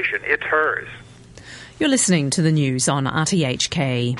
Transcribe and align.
reputation. 0.00 0.20
It's 0.24 0.42
hers. 0.44 0.88
You're 1.78 1.88
listening 1.88 2.30
to 2.30 2.42
the 2.42 2.52
news 2.52 2.88
on 2.88 3.04
RTHK. 3.04 4.18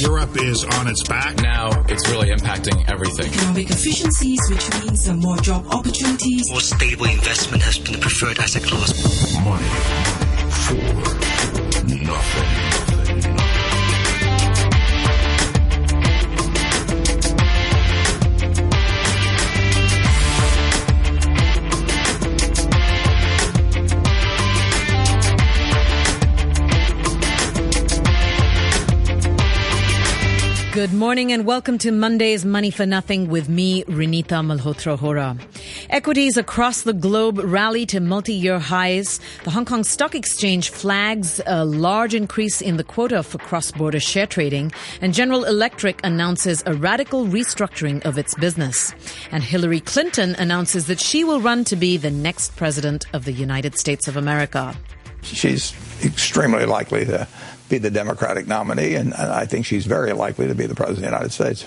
Europe 0.00 0.36
is 0.36 0.64
on 0.64 0.88
its 0.88 1.06
back. 1.06 1.36
Now 1.42 1.70
it's 1.88 2.08
really 2.10 2.30
impacting 2.30 2.88
everything. 2.88 3.32
Economic 3.32 3.70
efficiencies, 3.70 4.40
which 4.50 4.70
means 4.80 5.08
more 5.10 5.36
job 5.38 5.66
opportunities. 5.68 6.50
More 6.50 6.60
stable 6.60 7.06
investment 7.06 7.62
has 7.62 7.78
been 7.78 7.92
the 7.92 7.98
preferred 7.98 8.38
asset 8.38 8.62
class. 8.64 8.92
Money 9.44 9.64
for 10.66 11.84
nothing. 11.86 12.61
Good 30.82 30.94
morning 30.94 31.30
and 31.30 31.46
welcome 31.46 31.78
to 31.78 31.92
Monday's 31.92 32.44
Money 32.44 32.72
for 32.72 32.84
Nothing 32.84 33.28
with 33.28 33.48
me, 33.48 33.84
Renita 33.84 34.42
Malhotra 34.44 34.98
Hora. 34.98 35.36
Equities 35.90 36.36
across 36.36 36.82
the 36.82 36.92
globe 36.92 37.38
rally 37.38 37.86
to 37.86 38.00
multi-year 38.00 38.58
highs. 38.58 39.20
The 39.44 39.50
Hong 39.50 39.64
Kong 39.64 39.84
Stock 39.84 40.16
Exchange 40.16 40.70
flags 40.70 41.40
a 41.46 41.64
large 41.64 42.14
increase 42.14 42.60
in 42.60 42.78
the 42.78 42.82
quota 42.82 43.22
for 43.22 43.38
cross-border 43.38 44.00
share 44.00 44.26
trading, 44.26 44.72
and 45.00 45.14
General 45.14 45.44
Electric 45.44 46.04
announces 46.04 46.64
a 46.66 46.74
radical 46.74 47.26
restructuring 47.26 48.04
of 48.04 48.18
its 48.18 48.34
business. 48.34 48.92
And 49.30 49.44
Hillary 49.44 49.78
Clinton 49.78 50.34
announces 50.34 50.88
that 50.88 50.98
she 50.98 51.22
will 51.22 51.40
run 51.40 51.62
to 51.66 51.76
be 51.76 51.96
the 51.96 52.10
next 52.10 52.56
president 52.56 53.06
of 53.12 53.24
the 53.24 53.32
United 53.32 53.78
States 53.78 54.08
of 54.08 54.16
America. 54.16 54.74
She's 55.22 55.74
extremely 56.04 56.66
likely 56.66 57.04
to 57.06 57.26
be 57.68 57.78
the 57.78 57.90
Democratic 57.90 58.46
nominee, 58.46 58.94
and 58.94 59.14
I 59.14 59.46
think 59.46 59.66
she's 59.66 59.86
very 59.86 60.12
likely 60.12 60.48
to 60.48 60.54
be 60.54 60.66
the 60.66 60.74
President 60.74 60.98
of 60.98 61.10
the 61.10 61.16
United 61.16 61.32
States. 61.32 61.66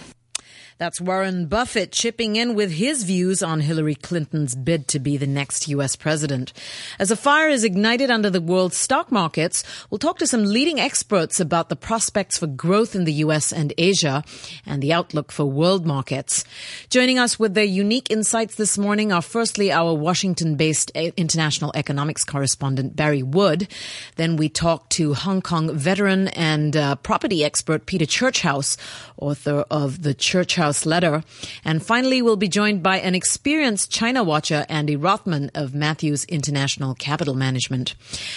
That's 0.77 0.99
Warren 0.99 1.45
Buffett 1.45 1.93
chipping 1.93 2.35
in 2.35 2.53
with 2.53 2.69
his 2.69 3.03
views 3.03 3.41
on 3.41 3.61
Hillary 3.61 3.95
Clinton's 3.95 4.55
bid 4.55 4.89
to 4.89 4.99
be 4.99 5.15
the 5.15 5.25
next 5.25 5.69
U.S. 5.69 5.95
president. 5.95 6.51
As 6.99 7.09
a 7.09 7.15
fire 7.15 7.47
is 7.47 7.63
ignited 7.63 8.11
under 8.11 8.29
the 8.29 8.41
world's 8.41 8.75
stock 8.75 9.09
markets, 9.09 9.63
we'll 9.89 9.99
talk 9.99 10.17
to 10.17 10.27
some 10.27 10.43
leading 10.43 10.77
experts 10.77 11.39
about 11.39 11.69
the 11.69 11.77
prospects 11.77 12.37
for 12.37 12.47
growth 12.47 12.93
in 12.93 13.05
the 13.05 13.13
U.S. 13.13 13.53
and 13.53 13.71
Asia 13.77 14.21
and 14.65 14.83
the 14.83 14.91
outlook 14.91 15.31
for 15.31 15.45
world 15.45 15.85
markets. 15.85 16.43
Joining 16.89 17.19
us 17.19 17.39
with 17.39 17.53
their 17.53 17.63
unique 17.63 18.11
insights 18.11 18.55
this 18.55 18.77
morning 18.77 19.13
are 19.13 19.21
firstly 19.21 19.71
our 19.71 19.93
Washington-based 19.93 20.91
international 20.91 21.71
economics 21.73 22.25
correspondent 22.25 22.97
Barry 22.97 23.23
Wood. 23.23 23.69
Then 24.17 24.35
we 24.35 24.49
talk 24.49 24.89
to 24.89 25.13
Hong 25.13 25.41
Kong 25.41 25.73
veteran 25.73 26.27
and 26.27 26.75
uh, 26.75 26.95
property 26.95 27.45
expert 27.45 27.85
Peter 27.85 28.05
Churchouse, 28.05 28.75
author 29.17 29.63
of 29.71 30.01
the 30.01 30.13
Churchouse 30.13 30.64
Letter. 30.85 31.23
And 31.63 31.85
finally, 31.85 32.21
we'll 32.21 32.37
be 32.37 32.47
joined 32.47 32.81
by 32.81 32.97
an 32.97 33.13
experienced 33.13 33.91
China 33.91 34.23
watcher, 34.23 34.65
Andy 34.67 34.95
Rothman 34.95 35.51
of 35.53 35.75
Matthews 35.75 36.23
International 36.25 36.95
Capital 36.95 37.35
Management. 37.35 37.93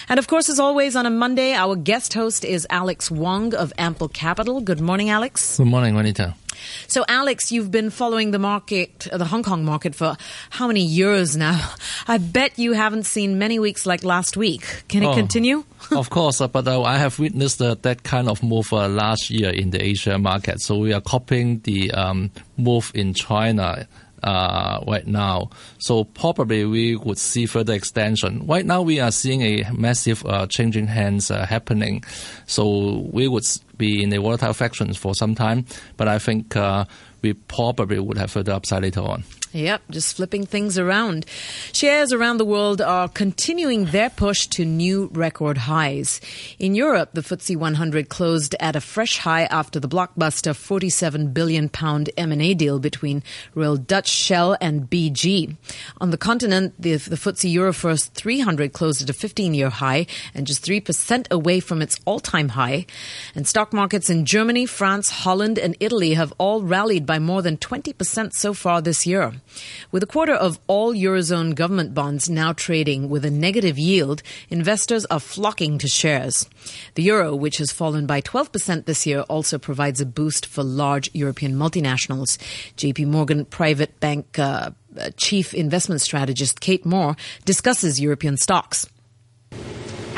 And 0.08 0.18
of 0.18 0.26
course, 0.26 0.48
as 0.48 0.60
always, 0.60 0.94
on 0.94 1.06
a 1.06 1.10
Monday, 1.10 1.54
our 1.54 1.74
guest 1.74 2.12
host 2.12 2.44
is 2.44 2.66
Alex 2.68 3.10
Wong 3.10 3.54
of 3.54 3.72
Ample 3.78 4.08
Capital. 4.08 4.60
Good 4.60 4.80
morning, 4.80 5.08
Alex. 5.08 5.56
Good 5.56 5.66
morning, 5.68 5.94
Renita. 5.94 6.34
So, 6.86 7.04
Alex, 7.08 7.50
you've 7.52 7.70
been 7.70 7.90
following 7.90 8.30
the 8.30 8.38
market, 8.38 9.08
the 9.12 9.24
Hong 9.24 9.42
Kong 9.42 9.64
market, 9.64 9.94
for 9.94 10.16
how 10.50 10.66
many 10.66 10.82
years 10.82 11.36
now? 11.36 11.72
I 12.06 12.18
bet 12.18 12.58
you 12.58 12.72
haven't 12.72 13.04
seen 13.04 13.38
many 13.38 13.58
weeks 13.58 13.86
like 13.86 14.04
last 14.04 14.36
week. 14.36 14.84
Can 14.88 15.02
it 15.02 15.06
Oh. 15.06 15.14
continue? 15.14 15.64
of 15.92 16.10
course, 16.10 16.38
but 16.46 16.66
uh, 16.68 16.82
I 16.82 16.98
have 16.98 17.18
witnessed 17.18 17.62
uh, 17.62 17.76
that 17.82 18.02
kind 18.02 18.28
of 18.28 18.42
move 18.42 18.72
uh, 18.72 18.88
last 18.88 19.30
year 19.30 19.50
in 19.50 19.70
the 19.70 19.82
Asia 19.82 20.18
market. 20.18 20.60
So 20.60 20.76
we 20.78 20.92
are 20.92 21.00
copying 21.00 21.60
the 21.60 21.90
um, 21.92 22.30
move 22.56 22.90
in 22.94 23.14
China 23.14 23.86
uh, 24.22 24.80
right 24.86 25.06
now. 25.06 25.50
So 25.78 26.04
probably 26.04 26.64
we 26.64 26.96
would 26.96 27.18
see 27.18 27.46
further 27.46 27.74
extension. 27.74 28.46
Right 28.46 28.66
now 28.66 28.82
we 28.82 29.00
are 29.00 29.10
seeing 29.10 29.42
a 29.42 29.70
massive 29.72 30.24
uh, 30.26 30.46
changing 30.46 30.86
hands 30.86 31.30
uh, 31.30 31.46
happening. 31.46 32.04
So 32.46 33.08
we 33.12 33.28
would 33.28 33.44
be 33.76 34.02
in 34.02 34.12
a 34.12 34.20
volatile 34.20 34.54
fraction 34.54 34.92
for 34.94 35.14
some 35.14 35.34
time, 35.34 35.66
but 35.96 36.08
I 36.08 36.18
think 36.18 36.56
uh, 36.56 36.84
we 37.22 37.32
probably 37.32 37.98
would 37.98 38.18
have 38.18 38.30
further 38.30 38.52
upside 38.52 38.82
later 38.82 39.00
on. 39.00 39.24
Yep, 39.52 39.82
just 39.90 40.16
flipping 40.16 40.44
things 40.44 40.76
around. 40.76 41.24
Shares 41.72 42.12
around 42.12 42.36
the 42.36 42.44
world 42.44 42.82
are 42.82 43.08
continuing 43.08 43.86
their 43.86 44.10
push 44.10 44.46
to 44.48 44.66
new 44.66 45.08
record 45.14 45.56
highs. 45.56 46.20
In 46.58 46.74
Europe, 46.74 47.10
the 47.14 47.22
FTSE 47.22 47.56
100 47.56 48.10
closed 48.10 48.54
at 48.60 48.76
a 48.76 48.80
fresh 48.80 49.18
high 49.18 49.44
after 49.44 49.80
the 49.80 49.88
blockbuster 49.88 50.54
47 50.54 51.32
billion 51.32 51.70
pound 51.70 52.10
M&A 52.18 52.52
deal 52.52 52.78
between 52.78 53.22
Royal 53.54 53.78
Dutch 53.78 54.08
Shell 54.08 54.58
and 54.60 54.90
BG. 54.90 55.56
On 55.98 56.10
the 56.10 56.18
continent, 56.18 56.74
the, 56.78 56.96
the 56.96 57.16
FTSE 57.16 57.54
Eurofirst 57.54 58.10
300 58.10 58.74
closed 58.74 59.00
at 59.00 59.08
a 59.08 59.14
15-year 59.14 59.70
high 59.70 60.06
and 60.34 60.46
just 60.46 60.62
3% 60.62 61.26
away 61.30 61.60
from 61.60 61.80
its 61.80 61.98
all-time 62.04 62.50
high. 62.50 62.84
And 63.34 63.48
stock 63.48 63.72
markets 63.72 64.10
in 64.10 64.26
Germany, 64.26 64.66
France, 64.66 65.08
Holland, 65.08 65.58
and 65.58 65.74
Italy 65.80 66.14
have 66.14 66.34
all 66.36 66.62
rallied 66.62 67.06
by 67.06 67.18
more 67.18 67.40
than 67.40 67.56
20% 67.56 68.34
so 68.34 68.52
far 68.52 68.82
this 68.82 69.06
year. 69.06 69.37
With 69.90 70.02
a 70.02 70.06
quarter 70.06 70.34
of 70.34 70.58
all 70.66 70.94
Eurozone 70.94 71.54
government 71.54 71.94
bonds 71.94 72.28
now 72.28 72.52
trading 72.52 73.08
with 73.08 73.24
a 73.24 73.30
negative 73.30 73.78
yield, 73.78 74.22
investors 74.50 75.04
are 75.06 75.20
flocking 75.20 75.78
to 75.78 75.88
shares. 75.88 76.48
The 76.94 77.02
euro, 77.02 77.34
which 77.34 77.58
has 77.58 77.72
fallen 77.72 78.06
by 78.06 78.20
12% 78.20 78.84
this 78.84 79.06
year, 79.06 79.20
also 79.22 79.58
provides 79.58 80.00
a 80.00 80.06
boost 80.06 80.46
for 80.46 80.62
large 80.62 81.10
European 81.14 81.54
multinationals. 81.54 82.38
JP 82.76 83.06
Morgan 83.06 83.44
Private 83.44 83.98
Bank 84.00 84.38
uh, 84.38 84.70
uh, 84.98 85.10
Chief 85.16 85.54
Investment 85.54 86.00
Strategist 86.00 86.60
Kate 86.60 86.84
Moore 86.84 87.16
discusses 87.44 88.00
European 88.00 88.36
stocks. 88.36 88.88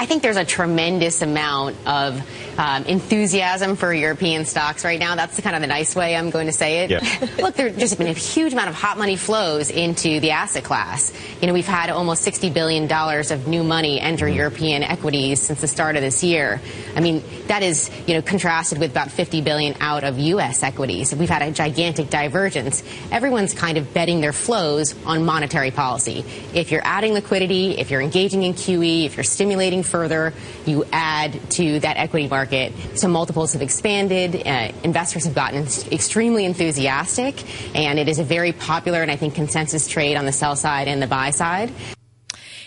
I 0.01 0.07
think 0.07 0.23
there's 0.23 0.39
a 0.39 0.47
tremendous 0.47 1.21
amount 1.21 1.77
of 1.87 2.27
um, 2.59 2.85
enthusiasm 2.85 3.77
for 3.77 3.93
European 3.93 4.47
stocks 4.47 4.83
right 4.83 4.99
now. 4.99 5.15
That's 5.15 5.37
the 5.37 5.43
kind 5.43 5.55
of 5.55 5.61
the 5.61 5.69
nice 5.69 5.95
way 5.95 6.17
I'm 6.17 6.31
going 6.31 6.47
to 6.47 6.55
say 6.55 6.85
it. 6.85 7.39
Look, 7.39 7.55
there's 7.55 7.77
just 7.77 7.99
been 7.99 8.07
a 8.07 8.15
huge 8.15 8.55
amount 8.55 8.71
of 8.71 8.75
hot 8.75 8.97
money 8.97 9.17
flows 9.17 9.69
into 9.69 10.19
the 10.21 10.31
asset 10.31 10.65
class. 10.65 11.13
You 11.43 11.49
know, 11.49 11.53
we've 11.53 11.67
had 11.67 11.91
almost 11.91 12.27
$60 12.27 12.55
billion 12.55 12.91
of 12.91 13.47
new 13.47 13.63
money 13.63 14.01
enter 14.01 14.27
European 14.27 14.83
equities 14.83 15.43
since 15.43 15.61
the 15.61 15.69
start 15.69 15.97
of 15.97 16.03
this 16.03 16.25
year. 16.25 16.63
I 16.97 17.01
mean, 17.01 17.23
that 17.49 17.63
is, 17.63 17.91
you 18.07 18.15
know, 18.15 18.23
contrasted 18.23 18.79
with 18.79 18.93
about 18.93 19.11
50 19.11 19.43
billion 19.43 19.75
out 19.81 20.03
of 20.03 20.19
U.S. 20.19 20.63
equities. 20.63 21.15
We've 21.15 21.29
had 21.29 21.43
a 21.43 21.53
gigantic 21.53 22.09
divergence. 22.09 22.83
Everyone's 23.13 23.53
kind 23.53 23.77
of 23.77 23.93
betting 23.93 24.23
their 24.23 24.33
flows 24.33 24.95
on 25.05 25.27
monetary 25.27 25.71
policy. 25.73 26.25
If 26.55 26.71
you're 26.71 26.85
adding 26.87 27.13
liquidity, 27.13 27.79
if 27.79 27.91
you're 27.91 28.01
engaging 28.01 28.45
in 28.45 28.55
QE, 28.55 29.05
if 29.05 29.19
you're 29.19 29.25
stimulating 29.25 29.83
further, 29.91 30.33
you 30.67 30.85
add 30.93 31.39
to 31.51 31.81
that 31.81 31.97
equity 31.97 32.29
market. 32.29 32.73
So 32.95 33.09
multiples 33.09 33.53
have 33.53 33.63
expanded. 33.63 34.47
Uh, 34.47 34.73
investors 34.85 35.25
have 35.25 35.35
gotten 35.35 35.67
extremely 35.93 36.45
enthusiastic, 36.45 37.35
and 37.77 37.99
it 37.99 38.09
is 38.09 38.19
a 38.19 38.25
very 38.25 38.53
popular 38.53 39.03
and 39.03 39.11
I 39.11 39.17
think 39.17 39.35
consensus 39.35 39.89
trade 39.89 40.17
on 40.17 40.25
the 40.25 40.33
sell 40.33 40.57
side 40.57 40.89
and 40.89 41.03
the 41.03 41.07
buy 41.07 41.31
side. 41.31 41.71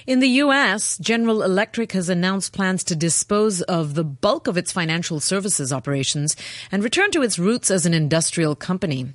In 0.06 0.19
the 0.19 0.28
U.S., 0.28 0.97
General 0.97 1.44
Electric 1.44 1.94
has 1.94 2.09
announced 2.09 2.52
plans 2.52 2.84
to 2.86 2.96
dispose 2.96 3.62
of 3.62 3.94
the 3.94 4.03
bulk 4.03 4.47
of 4.47 4.58
its 4.58 4.69
financial 4.69 5.22
services 5.22 5.72
operations 5.72 6.36
and 6.74 6.84
return 6.84 7.09
to 7.12 7.22
its 7.22 7.40
roots 7.40 7.72
as 7.72 7.86
an 7.86 7.94
industrial 7.94 8.53
company. 8.53 9.14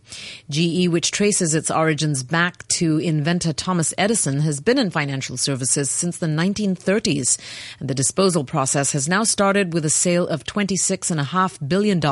GE, 0.48 0.88
which 0.88 1.10
traces 1.10 1.54
its 1.54 1.70
origins 1.70 2.22
back 2.22 2.66
to 2.68 2.96
inventor 2.96 3.52
Thomas 3.52 3.92
Edison, 3.98 4.40
has 4.40 4.60
been 4.60 4.78
in 4.78 4.90
financial 4.90 5.36
services 5.36 5.90
since 5.90 6.16
the 6.16 6.26
1930s. 6.26 7.38
And 7.80 7.90
the 7.90 7.94
disposal 7.94 8.44
process 8.44 8.92
has 8.92 9.06
now 9.06 9.24
started 9.24 9.74
with 9.74 9.84
a 9.84 9.90
sale 9.90 10.26
of 10.26 10.44
$26.5 10.44 11.68
billion 11.68 12.02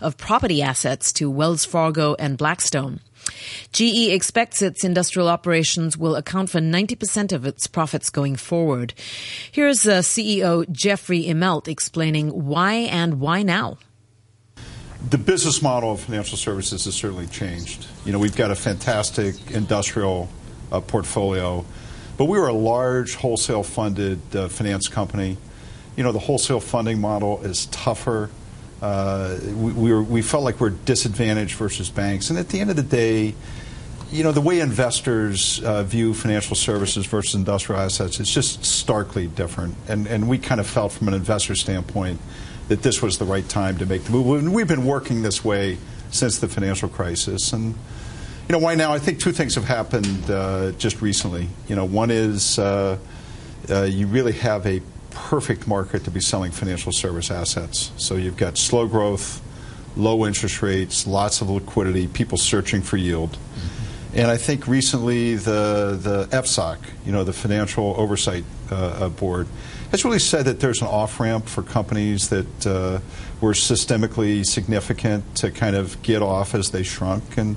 of 0.00 0.16
property 0.16 0.62
assets 0.62 1.12
to 1.14 1.28
Wells 1.28 1.64
Fargo 1.64 2.14
and 2.20 2.38
Blackstone. 2.38 3.00
GE 3.72 4.08
expects 4.12 4.62
its 4.62 4.84
industrial 4.84 5.28
operations 5.28 5.96
will 5.96 6.16
account 6.16 6.50
for 6.50 6.60
90% 6.60 7.32
of 7.32 7.46
its 7.46 7.66
profits 7.66 8.10
going 8.10 8.36
forward. 8.36 8.94
Here's 9.50 9.86
uh, 9.86 10.00
CEO 10.00 10.70
Jeffrey 10.70 11.24
Immelt 11.24 11.68
explaining 11.68 12.28
why 12.28 12.74
and 12.74 13.20
why 13.20 13.42
now. 13.42 13.78
The 15.08 15.18
business 15.18 15.62
model 15.62 15.92
of 15.92 16.00
financial 16.00 16.38
services 16.38 16.84
has 16.84 16.94
certainly 16.94 17.26
changed. 17.26 17.86
You 18.04 18.12
know, 18.12 18.18
we've 18.18 18.36
got 18.36 18.50
a 18.50 18.54
fantastic 18.54 19.34
industrial 19.50 20.28
uh, 20.70 20.80
portfolio, 20.80 21.64
but 22.16 22.26
we 22.26 22.38
were 22.38 22.48
a 22.48 22.54
large 22.54 23.16
wholesale 23.16 23.64
funded 23.64 24.20
uh, 24.34 24.48
finance 24.48 24.86
company. 24.88 25.38
You 25.96 26.04
know, 26.04 26.12
the 26.12 26.20
wholesale 26.20 26.60
funding 26.60 27.00
model 27.00 27.42
is 27.42 27.66
tougher. 27.66 28.30
Uh, 28.82 29.38
we, 29.44 29.72
we, 29.72 29.92
were, 29.92 30.02
we 30.02 30.22
felt 30.22 30.42
like 30.42 30.60
we're 30.60 30.70
disadvantaged 30.70 31.54
versus 31.54 31.88
banks. 31.88 32.30
And 32.30 32.38
at 32.38 32.48
the 32.48 32.58
end 32.58 32.68
of 32.68 32.76
the 32.76 32.82
day, 32.82 33.34
you 34.10 34.24
know, 34.24 34.32
the 34.32 34.40
way 34.40 34.58
investors 34.58 35.62
uh, 35.62 35.84
view 35.84 36.12
financial 36.12 36.56
services 36.56 37.06
versus 37.06 37.34
industrial 37.36 37.80
assets 37.80 38.18
is 38.18 38.28
just 38.28 38.64
starkly 38.64 39.28
different. 39.28 39.76
And, 39.88 40.08
and 40.08 40.28
we 40.28 40.36
kind 40.36 40.60
of 40.60 40.66
felt 40.66 40.92
from 40.92 41.08
an 41.08 41.14
investor 41.14 41.54
standpoint 41.54 42.20
that 42.68 42.82
this 42.82 43.00
was 43.00 43.18
the 43.18 43.24
right 43.24 43.48
time 43.48 43.78
to 43.78 43.86
make 43.86 44.02
the 44.04 44.10
move. 44.10 44.38
And 44.40 44.52
we've 44.52 44.68
been 44.68 44.84
working 44.84 45.22
this 45.22 45.44
way 45.44 45.78
since 46.10 46.38
the 46.38 46.48
financial 46.48 46.88
crisis. 46.88 47.52
And, 47.52 47.74
you 48.48 48.52
know, 48.52 48.58
why 48.58 48.74
now? 48.74 48.92
I 48.92 48.98
think 48.98 49.20
two 49.20 49.32
things 49.32 49.54
have 49.54 49.64
happened 49.64 50.28
uh, 50.28 50.72
just 50.72 51.00
recently. 51.00 51.48
You 51.68 51.76
know, 51.76 51.84
one 51.84 52.10
is 52.10 52.58
uh, 52.58 52.98
uh, 53.70 53.82
you 53.84 54.08
really 54.08 54.32
have 54.32 54.66
a 54.66 54.82
perfect 55.14 55.66
market 55.66 56.04
to 56.04 56.10
be 56.10 56.20
selling 56.20 56.50
financial 56.50 56.92
service 56.92 57.30
assets. 57.30 57.92
So 57.96 58.16
you've 58.16 58.36
got 58.36 58.58
slow 58.58 58.86
growth, 58.86 59.42
low 59.96 60.26
interest 60.26 60.62
rates, 60.62 61.06
lots 61.06 61.40
of 61.40 61.50
liquidity, 61.50 62.06
people 62.06 62.38
searching 62.38 62.82
for 62.82 62.96
yield. 62.96 63.38
And 64.14 64.30
I 64.30 64.36
think 64.36 64.66
recently 64.66 65.36
the 65.36 65.98
the 66.00 66.26
FSOC, 66.36 66.78
you 67.06 67.12
know, 67.12 67.24
the 67.24 67.32
Financial 67.32 67.94
Oversight 67.96 68.44
uh, 68.70 68.74
uh, 68.74 69.08
Board, 69.08 69.46
has 69.90 70.04
really 70.04 70.18
said 70.18 70.44
that 70.44 70.60
there's 70.60 70.82
an 70.82 70.88
off 70.88 71.18
ramp 71.18 71.46
for 71.46 71.62
companies 71.62 72.28
that 72.28 72.66
uh, 72.66 73.00
were 73.40 73.52
systemically 73.52 74.44
significant 74.44 75.34
to 75.36 75.50
kind 75.50 75.76
of 75.76 76.00
get 76.02 76.20
off 76.20 76.54
as 76.54 76.70
they 76.70 76.82
shrunk. 76.82 77.38
And 77.38 77.56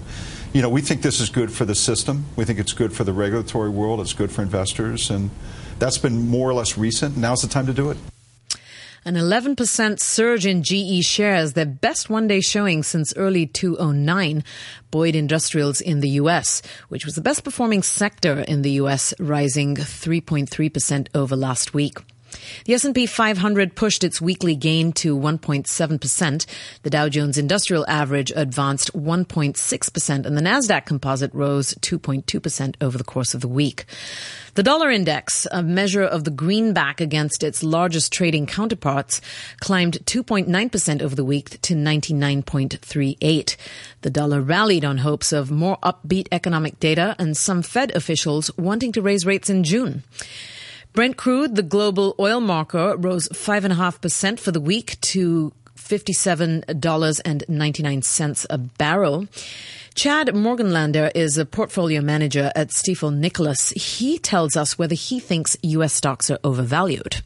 you 0.54 0.62
know, 0.62 0.70
we 0.70 0.80
think 0.80 1.02
this 1.02 1.20
is 1.20 1.30
good 1.30 1.52
for 1.52 1.66
the 1.66 1.76
system. 1.76 2.24
We 2.38 2.46
think 2.46 2.60
it's 2.60 2.72
good 2.72 2.94
for 2.94 3.04
the 3.04 3.12
regulatory 3.12 3.70
world. 3.70 4.00
It's 4.00 4.14
good 4.14 4.32
for 4.32 4.42
investors, 4.42 5.10
and 5.10 5.32
that's 5.80 5.98
been 5.98 6.28
more 6.30 6.50
or 6.50 6.54
less 6.54 6.78
recent. 6.78 7.18
Now's 7.18 7.42
the 7.42 7.48
time 7.48 7.68
to 7.68 7.74
do 7.74 7.90
it. 7.90 7.98
An 9.08 9.14
11% 9.14 10.00
surge 10.00 10.48
in 10.48 10.64
GE 10.64 11.06
shares, 11.06 11.54
their 11.54 11.68
best 11.68 12.10
one 12.10 12.28
day 12.28 12.42
showing 12.42 12.82
since 12.82 13.16
early 13.16 13.46
2009. 13.46 14.44
Boyd 14.90 15.16
Industrials 15.16 15.80
in 15.80 16.00
the 16.00 16.10
US, 16.22 16.64
which 16.90 17.06
was 17.06 17.14
the 17.14 17.22
best 17.22 17.44
performing 17.44 17.84
sector 17.84 18.40
in 18.40 18.64
the 18.64 18.72
US, 18.82 19.14
rising 19.20 19.76
3.3% 19.76 21.08
over 21.14 21.36
last 21.36 21.76
week. 21.76 22.00
The 22.66 22.74
S&P 22.74 23.06
500 23.06 23.76
pushed 23.76 24.04
its 24.04 24.22
weekly 24.22 24.56
gain 24.56 24.92
to 24.94 25.18
1.7%. 25.18 26.46
The 26.84 26.90
Dow 26.90 27.10
Jones 27.10 27.38
Industrial 27.38 27.86
Average 27.88 28.32
advanced 28.36 28.94
1.6% 28.94 30.26
and 30.26 30.38
the 30.38 30.42
Nasdaq 30.42 30.86
Composite 30.86 31.34
rose 31.34 31.74
2.2% 31.76 32.76
over 32.82 32.98
the 32.98 33.04
course 33.04 33.34
of 33.34 33.42
the 33.42 33.48
week. 33.48 33.86
The 34.56 34.64
dollar 34.64 34.90
index, 34.90 35.46
a 35.52 35.62
measure 35.62 36.04
of 36.04 36.24
the 36.24 36.32
greenback 36.32 37.02
against 37.02 37.44
its 37.44 37.62
largest 37.62 38.14
trading 38.14 38.46
counterparts, 38.46 39.20
climbed 39.60 40.00
2.9% 40.06 41.02
over 41.02 41.14
the 41.14 41.26
week 41.26 41.62
to 41.64 41.76
99.38. 41.76 43.58
The 44.02 44.10
dollar 44.10 44.42
rallied 44.42 44.86
on 44.86 45.00
hopes 45.00 45.34
of 45.34 45.52
more 45.52 45.78
upbeat 45.84 46.30
economic 46.32 46.80
data 46.80 47.18
and 47.20 47.36
some 47.36 47.64
Fed 47.64 47.94
officials 47.96 48.50
wanting 48.58 48.94
to 48.94 49.02
raise 49.02 49.26
rates 49.26 49.50
in 49.50 49.66
June. 49.66 50.04
Brent 50.96 51.18
crude, 51.18 51.56
the 51.58 51.62
global 51.62 52.16
oil 52.18 52.40
marker, 52.40 52.96
rose 52.96 53.28
5.5% 53.28 54.40
for 54.40 54.52
the 54.52 54.62
week 54.62 54.98
to 55.02 55.52
$57.99 55.78 58.46
a 58.50 58.58
barrel. 58.58 59.28
Chad 59.94 60.30
Morganlander 60.30 61.12
is 61.14 61.38
a 61.38 61.46
portfolio 61.46 62.00
manager 62.00 62.50
at 62.56 62.70
Stifel 62.70 63.14
Nicolaus. 63.14 63.72
He 63.72 64.18
tells 64.20 64.56
us 64.56 64.80
whether 64.80 64.96
he 64.96 65.20
thinks 65.20 65.58
U.S. 65.64 65.92
stocks 65.92 66.32
are 66.32 66.40
overvalued. 66.46 67.22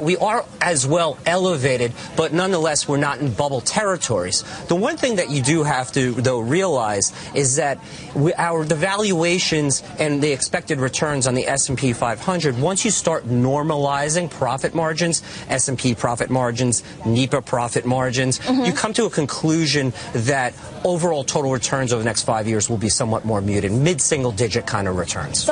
We 0.00 0.16
are 0.16 0.46
as 0.62 0.86
well 0.86 1.18
elevated, 1.26 1.92
but 2.16 2.32
nonetheless, 2.32 2.88
we're 2.88 2.96
not 2.96 3.18
in 3.20 3.30
bubble 3.30 3.60
territories. 3.60 4.42
The 4.68 4.74
one 4.74 4.96
thing 4.96 5.16
that 5.16 5.28
you 5.28 5.42
do 5.42 5.64
have 5.64 5.92
to, 5.92 6.12
though, 6.12 6.40
realize 6.40 7.12
is 7.34 7.56
that 7.56 7.78
we, 8.14 8.32
our 8.32 8.64
the 8.64 8.74
valuations 8.74 9.82
and 9.98 10.22
the 10.22 10.32
expected 10.32 10.80
returns 10.80 11.26
on 11.26 11.34
the 11.34 11.46
S&P 11.46 11.92
500, 11.92 12.58
once 12.58 12.86
you 12.86 12.90
start 12.90 13.26
normalizing 13.26 14.30
profit 14.30 14.74
margins, 14.74 15.22
S&P 15.50 15.94
profit 15.94 16.30
margins, 16.30 16.82
NEPA 17.04 17.42
profit 17.42 17.84
margins, 17.84 18.38
mm-hmm. 18.38 18.64
you 18.64 18.72
come 18.72 18.94
to 18.94 19.04
a 19.04 19.10
conclusion 19.10 19.92
that 20.14 20.54
overall 20.84 21.22
total 21.22 21.52
returns 21.52 21.92
over 21.92 22.02
the 22.02 22.08
next 22.08 22.22
five 22.22 22.48
years 22.48 22.70
will 22.70 22.78
be 22.78 22.88
somewhat 22.88 23.26
more 23.26 23.42
muted, 23.42 23.70
mid-single 23.70 24.32
digit 24.32 24.66
kind 24.66 24.88
of 24.88 24.96
returns. 24.96 25.50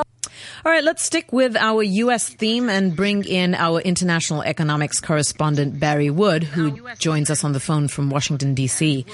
All 0.63 0.71
right, 0.71 0.85
let's 0.85 1.03
stick 1.03 1.33
with 1.33 1.57
our 1.57 1.83
U.S. 1.83 2.29
theme 2.29 2.69
and 2.69 2.95
bring 2.95 3.25
in 3.25 3.55
our 3.55 3.81
international 3.81 4.43
economics 4.43 5.01
correspondent, 5.01 5.81
Barry 5.81 6.11
Wood, 6.11 6.45
who 6.45 6.87
joins 6.99 7.31
us 7.31 7.45
on 7.45 7.53
the 7.53 7.61
phone 7.61 7.89
from 7.89 8.11
Washington, 8.11 8.53
D.C. 8.53 9.07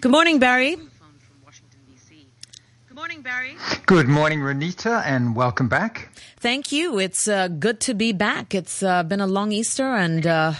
Good 0.00 0.10
morning, 0.10 0.38
Barry. 0.38 0.76
Good 0.76 0.88
morning, 2.94 3.20
Barry. 3.20 3.54
Good 3.84 4.08
morning, 4.08 4.40
Renita, 4.40 5.04
and 5.04 5.36
welcome 5.36 5.68
back. 5.68 6.08
Thank 6.38 6.72
you. 6.72 6.98
It's 6.98 7.28
uh, 7.28 7.48
good 7.48 7.80
to 7.80 7.92
be 7.92 8.12
back. 8.12 8.54
It's 8.54 8.82
uh, 8.82 9.02
been 9.02 9.20
a 9.20 9.26
long 9.26 9.52
Easter, 9.52 9.94
and, 9.94 10.26
uh, 10.26 10.54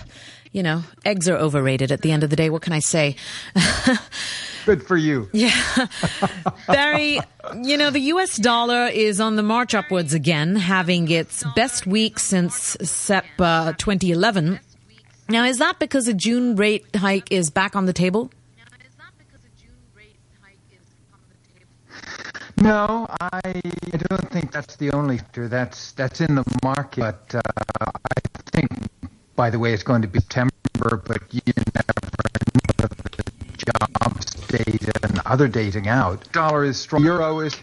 you 0.52 0.62
know, 0.62 0.82
eggs 1.06 1.26
are 1.26 1.38
overrated 1.38 1.90
at 1.90 2.02
the 2.02 2.12
end 2.12 2.22
of 2.22 2.28
the 2.28 2.36
day. 2.36 2.50
What 2.50 2.60
can 2.60 2.74
I 2.74 2.80
say? 2.80 3.16
Good 4.64 4.86
for 4.86 4.96
you. 4.96 5.28
Yeah. 5.32 5.52
Barry, 6.66 7.20
you 7.62 7.76
know, 7.76 7.90
the 7.90 8.00
US 8.00 8.36
dollar 8.36 8.86
is 8.86 9.20
on 9.20 9.36
the 9.36 9.42
march 9.42 9.74
upwards 9.74 10.14
again, 10.14 10.56
having 10.56 11.10
its 11.10 11.44
best 11.54 11.86
week 11.86 12.18
since 12.18 12.76
SEP 12.82 13.24
uh, 13.38 13.72
2011. 13.74 14.60
Now, 15.28 15.44
is 15.44 15.58
that 15.58 15.78
because 15.78 16.08
a 16.08 16.14
June 16.14 16.56
rate 16.56 16.84
hike 16.96 17.30
is 17.30 17.50
back 17.50 17.76
on 17.76 17.86
the 17.86 17.92
table? 17.92 18.30
No, 22.56 23.06
I, 23.20 23.40
I 23.44 23.96
don't 24.08 24.30
think 24.30 24.52
that's 24.52 24.76
the 24.76 24.92
only 24.92 25.18
factor 25.18 25.48
that's 25.48 25.92
that's 25.92 26.20
in 26.20 26.36
the 26.36 26.44
market. 26.62 27.00
But 27.00 27.34
uh, 27.34 27.40
I 27.80 28.20
think, 28.52 28.70
by 29.36 29.50
the 29.50 29.58
way, 29.58 29.72
it's 29.72 29.82
going 29.82 30.02
to 30.02 30.08
be 30.08 30.20
September, 30.20 31.02
but 31.04 31.22
you 31.32 31.40
never 31.74 31.94
know 32.78 32.88
jobs 33.56 34.24
data 34.48 34.92
and 35.02 35.20
other 35.26 35.48
dating 35.48 35.88
out. 35.88 36.30
Dollar 36.32 36.64
is 36.64 36.78
strong. 36.78 37.04
Euro 37.04 37.40
is 37.40 37.56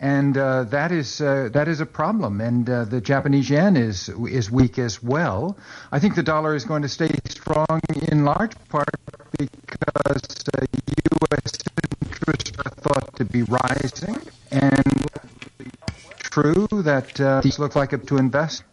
and 0.00 0.36
uh, 0.36 0.64
that 0.64 0.92
is 0.92 1.20
uh, 1.20 1.48
that 1.52 1.68
is 1.68 1.80
a 1.80 1.86
problem. 1.86 2.40
And 2.40 2.68
uh, 2.68 2.84
the 2.84 3.00
Japanese 3.00 3.48
yen 3.48 3.76
is 3.76 4.10
is 4.28 4.50
weak 4.50 4.78
as 4.78 5.02
well. 5.02 5.56
I 5.92 5.98
think 5.98 6.14
the 6.14 6.22
dollar 6.22 6.54
is 6.54 6.64
going 6.64 6.82
to 6.82 6.88
stay 6.88 7.10
strong 7.28 7.80
in 8.10 8.24
large 8.24 8.52
part 8.68 8.90
because 9.38 10.20
U.S. 10.42 10.42
Uh, 10.52 10.60
interests 12.02 12.52
are 12.64 12.70
thought 12.70 13.16
to 13.16 13.24
be 13.24 13.42
rising, 13.44 14.18
and 14.50 15.06
true 16.18 16.66
that 16.70 17.20
uh, 17.20 17.40
these 17.40 17.58
look 17.58 17.76
like 17.76 17.90
to 18.06 18.16
invest. 18.18 18.64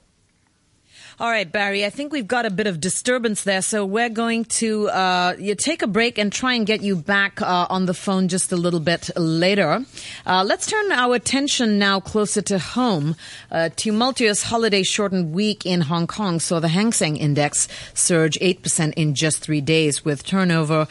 All 1.22 1.30
right, 1.30 1.52
Barry, 1.52 1.86
I 1.86 1.92
think 1.92 2.12
we've 2.12 2.28
got 2.28 2.48
a 2.48 2.50
bit 2.50 2.66
of 2.66 2.80
disturbance 2.80 3.44
there, 3.44 3.62
so 3.62 3.86
we're 3.86 4.10
going 4.10 4.46
to 4.46 4.90
uh, 4.90 5.36
you 5.38 5.54
take 5.54 5.84
a 5.84 5.88
break 5.88 6.18
and 6.18 6.34
try 6.34 6.56
and 6.56 6.66
get 6.66 6.82
you 6.82 6.96
back 6.96 7.44
uh, 7.44 7.68
on 7.70 7.86
the 7.86 7.94
phone 7.94 8.28
just 8.28 8.52
a 8.52 8.56
little 8.56 8.80
bit 8.80 9.12
later. 9.16 9.86
Uh, 10.26 10.44
let's 10.44 10.66
turn 10.66 10.92
our 10.92 11.14
attention 11.14 11.78
now 11.78 12.00
closer 12.00 12.42
to 12.42 12.58
home. 12.58 13.16
A 13.52 13.70
tumultuous 13.70 14.42
holiday 14.42 14.82
shortened 14.82 15.32
week 15.32 15.64
in 15.64 15.82
Hong 15.82 16.08
Kong 16.08 16.40
saw 16.40 16.60
the 16.60 16.70
Hang 16.70 16.92
Seng 16.92 17.18
Index 17.18 17.68
surge 17.94 18.40
8% 18.40 18.96
in 18.96 19.14
just 19.14 19.44
three 19.44 19.62
days, 19.62 20.04
with 20.04 20.26
turnover 20.26 20.88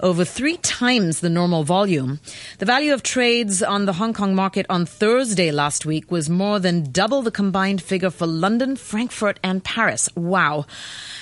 over 0.00 0.24
three 0.24 0.56
times 0.58 1.20
the 1.20 1.30
normal 1.30 1.64
volume. 1.64 2.20
The 2.58 2.66
value 2.66 2.92
of 2.92 3.02
trades 3.02 3.62
on 3.62 3.86
the 3.86 3.94
Hong 3.94 4.12
Kong 4.12 4.34
market 4.34 4.66
on 4.68 4.86
Thursday 4.86 5.50
last 5.50 5.86
week 5.86 6.10
was 6.10 6.28
more 6.30 6.58
than 6.58 6.90
double 6.92 7.22
the 7.22 7.30
combined 7.30 7.82
figure 7.82 8.10
for 8.10 8.26
London, 8.26 8.76
Frankfurt, 8.76 9.40
and 9.42 9.62
Paris. 9.64 10.08
Wow. 10.14 10.66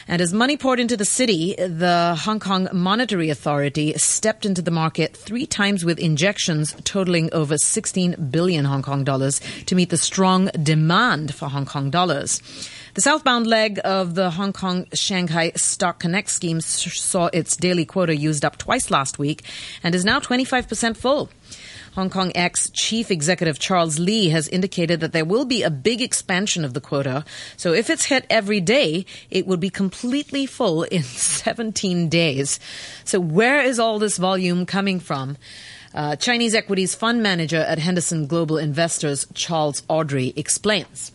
And 0.07 0.21
as 0.21 0.33
money 0.33 0.57
poured 0.57 0.81
into 0.81 0.97
the 0.97 1.05
city, 1.05 1.55
the 1.57 2.15
Hong 2.21 2.41
Kong 2.41 2.69
Monetary 2.73 3.31
Authority 3.31 3.95
stepped 3.97 4.45
into 4.45 4.63
the 4.63 4.71
market 4.71 5.17
three 5.17 5.47
times 5.47 5.85
with 5.85 5.99
injections 5.99 6.75
totaling 6.85 7.33
over 7.33 7.57
16 7.57 8.29
billion 8.31 8.65
Hong 8.65 8.83
Kong 8.83 9.05
dollars 9.05 9.41
to 9.67 9.75
meet 9.75 9.91
the 9.91 9.97
strong 9.97 10.51
demand 10.63 11.35
for 11.35 11.49
Hong 11.49 11.67
Kong 11.67 11.91
dollars. 11.91 12.41
The 12.95 13.01
southbound 13.01 13.49
leg 13.49 13.81
of 13.83 14.15
the 14.15 14.31
Hong 14.31 14.53
Kong 14.53 14.87
Shanghai 14.95 15.51
Stock 15.57 15.99
Connect 15.99 16.31
scheme 16.31 16.61
saw 16.61 17.27
its 17.33 17.57
daily 17.57 17.85
quota 17.85 18.15
used 18.15 18.45
up 18.45 18.57
twice 18.57 18.89
last 18.89 19.19
week 19.19 19.43
and 19.83 19.97
is 19.97 20.05
now 20.05 20.21
25% 20.21 20.97
full. 20.97 21.29
Hong 21.97 22.09
Kong 22.09 22.31
ex 22.37 22.71
Chief 22.71 23.11
Executive 23.11 23.59
Charles 23.59 23.99
Li 23.99 24.29
has 24.29 24.47
indicated 24.47 25.01
that 25.01 25.13
there 25.13 25.25
will 25.25 25.45
be 25.45 25.65
a 25.65 25.71
big 25.71 26.01
expansion 26.01 26.65
of 26.65 26.73
the 26.73 26.81
quota. 26.81 27.25
So 27.57 27.73
if 27.73 27.91
it's 27.91 28.05
hit 28.05 28.27
every 28.31 28.61
day, 28.61 29.07
it 29.29 29.49
would 29.49 29.59
be 29.59 29.71
completely 29.71 30.47
full 30.47 30.85
in 30.85 31.03
17 31.03 32.09
days. 32.09 32.61
So 33.05 33.19
where 33.19 33.61
is 33.61 33.81
all 33.81 33.99
this 33.99 34.19
volume 34.19 34.67
coming 34.67 35.01
from? 35.01 35.37
Uh, 35.93 36.15
Chinese 36.15 36.55
equities 36.55 36.95
fund 36.95 37.25
manager 37.25 37.59
at 37.59 37.81
Henderson 37.81 38.29
Global 38.29 38.57
Investors, 38.57 39.27
Charles 39.35 39.83
Awdry, 39.91 40.33
explains. 40.39 41.11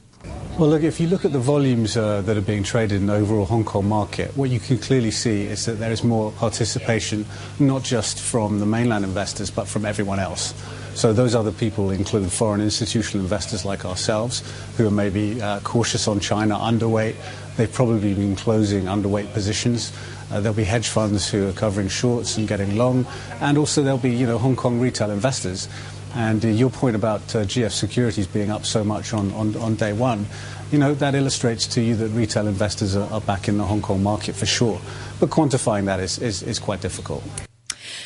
Well, 0.59 0.67
look, 0.67 0.83
if 0.83 0.99
you 0.99 1.07
look 1.07 1.23
at 1.23 1.31
the 1.31 1.39
volumes 1.39 1.95
uh, 1.95 2.21
that 2.23 2.35
are 2.35 2.41
being 2.41 2.63
traded 2.63 2.99
in 2.99 3.07
the 3.07 3.13
overall 3.13 3.45
Hong 3.45 3.63
Kong 3.63 3.87
market, 3.87 4.35
what 4.35 4.49
you 4.49 4.59
can 4.59 4.77
clearly 4.77 5.09
see 5.09 5.43
is 5.43 5.65
that 5.65 5.79
there 5.79 5.89
is 5.89 6.03
more 6.03 6.33
participation, 6.33 7.25
not 7.59 7.81
just 7.81 8.19
from 8.19 8.59
the 8.59 8.65
mainland 8.65 9.05
investors, 9.05 9.49
but 9.49 9.69
from 9.69 9.85
everyone 9.85 10.19
else. 10.19 10.53
So 10.95 11.13
those 11.13 11.33
other 11.33 11.53
people 11.53 11.91
include 11.91 12.29
foreign 12.29 12.59
institutional 12.59 13.23
investors 13.23 13.63
like 13.63 13.85
ourselves, 13.85 14.43
who 14.75 14.85
are 14.85 14.91
maybe 14.91 15.41
uh, 15.41 15.61
cautious 15.61 16.09
on 16.09 16.19
China, 16.19 16.55
underweight. 16.55 17.15
They've 17.55 17.71
probably 17.71 18.13
been 18.13 18.35
closing 18.35 18.83
underweight 18.83 19.31
positions. 19.31 19.93
Uh, 20.29 20.41
there'll 20.41 20.57
be 20.57 20.65
hedge 20.65 20.89
funds 20.89 21.29
who 21.29 21.47
are 21.47 21.53
covering 21.53 21.87
shorts 21.87 22.35
and 22.35 22.49
getting 22.49 22.75
long, 22.75 23.07
and 23.39 23.57
also 23.57 23.81
there'll 23.81 23.97
be 23.97 24.11
you 24.11 24.27
know 24.27 24.37
Hong 24.37 24.57
Kong 24.57 24.81
retail 24.81 25.09
investors. 25.09 25.69
And 26.15 26.43
uh, 26.43 26.47
your 26.49 26.69
point 26.69 26.95
about 26.95 27.21
uh, 27.35 27.43
GF 27.43 27.71
Securities 27.71 28.27
being 28.27 28.49
up 28.49 28.65
so 28.65 28.83
much 28.83 29.13
on, 29.13 29.31
on, 29.33 29.55
on, 29.57 29.75
day 29.75 29.93
one, 29.93 30.25
you 30.71 30.77
know, 30.77 30.93
that 30.95 31.15
illustrates 31.15 31.67
to 31.67 31.81
you 31.81 31.95
that 31.95 32.09
retail 32.09 32.47
investors 32.47 32.95
are, 32.95 33.11
are 33.11 33.21
back 33.21 33.47
in 33.47 33.57
the 33.57 33.65
Hong 33.65 33.81
Kong 33.81 34.01
market 34.01 34.35
for 34.35 34.45
sure. 34.45 34.79
But 35.19 35.29
quantifying 35.29 35.85
that 35.85 35.99
is, 35.99 36.17
is, 36.19 36.43
is 36.43 36.59
quite 36.59 36.81
difficult. 36.81 37.23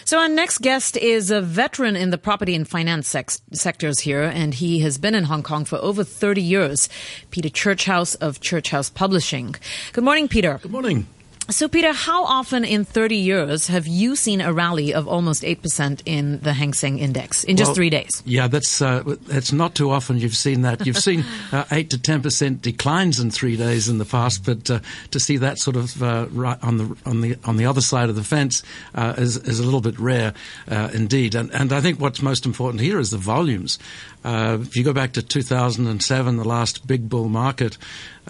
So 0.06 0.20
our 0.20 0.28
next 0.28 0.60
guest 0.60 0.98
is 0.98 1.32
a 1.32 1.42
veteran 1.42 1.96
in 1.96 2.10
the 2.10 2.18
property 2.18 2.56
and 2.56 2.68
finance 2.68 3.08
sex- 3.08 3.42
sectors 3.54 4.00
here, 4.00 4.24
and 4.24 4.54
he 4.54 4.80
has 4.80 4.98
been 4.98 5.16
in 5.16 5.26
Hong 5.26 5.44
Kong 5.44 5.66
for 5.66 5.78
over 5.78 6.04
30 6.04 6.42
years. 6.42 6.90
Peter 7.32 7.50
Churchouse 7.50 8.16
of 8.20 8.42
Churchouse 8.42 8.94
Publishing. 8.94 9.56
Good 9.94 10.04
morning, 10.04 10.28
Peter. 10.28 10.60
Good 10.62 10.72
morning. 10.72 11.08
So, 11.50 11.68
Peter, 11.68 11.92
how 11.92 12.24
often 12.24 12.64
in 12.64 12.86
30 12.86 13.18
years 13.18 13.68
have 13.68 13.86
you 13.86 14.16
seen 14.16 14.40
a 14.40 14.54
rally 14.54 14.94
of 14.94 15.10
almost 15.10 15.44
8% 15.44 16.02
in 16.06 16.40
the 16.40 16.54
Hang 16.54 16.74
Seng 16.74 17.00
Index 17.00 17.44
in 17.44 17.58
just 17.58 17.70
well, 17.70 17.76
three 17.76 17.90
days? 17.90 18.24
Yeah, 18.26 18.48
that's, 18.48 18.82
uh, 18.82 19.04
that's 19.28 19.52
not 19.52 19.76
too 19.76 19.92
often 19.92 20.18
you've 20.20 20.38
seen 20.38 20.62
that. 20.62 20.86
You've 20.86 20.98
seen 20.98 21.26
uh, 21.52 21.66
8 21.70 21.90
to 21.90 21.98
10% 21.98 22.62
declines 22.62 23.20
in 23.20 23.30
three 23.30 23.58
days 23.58 23.90
in 23.90 23.98
the 23.98 24.06
past, 24.06 24.46
but 24.46 24.70
uh, 24.70 24.80
to 25.12 25.20
see 25.20 25.36
that 25.38 25.60
sort 25.60 25.76
of 25.76 26.02
uh, 26.02 26.28
right 26.32 26.58
on, 26.64 26.78
the, 26.78 26.98
on, 27.06 27.20
the, 27.20 27.38
on 27.44 27.58
the 27.58 27.66
other 27.66 27.82
side 27.82 28.08
of 28.08 28.16
the 28.16 28.24
fence 28.24 28.64
uh, 28.96 29.14
is, 29.18 29.36
is 29.36 29.60
a 29.60 29.64
little 29.64 29.82
bit 29.82 30.00
rare 30.00 30.34
uh, 30.72 30.90
indeed. 30.94 31.36
And, 31.36 31.52
and 31.54 31.74
I 31.74 31.82
think 31.82 32.00
what's 32.00 32.22
most 32.22 32.46
important 32.46 32.82
here 32.82 33.00
is 33.00 33.10
the 33.10 33.18
volumes. 33.18 33.80
if 34.24 34.78
you 34.78 34.84
go 34.86 34.94
back 34.94 35.12
to 35.14 35.22
2007, 35.22 36.38
the 36.38 36.44
last 36.48 36.88
big 36.88 37.10
bull 37.10 37.28
market, 37.28 37.78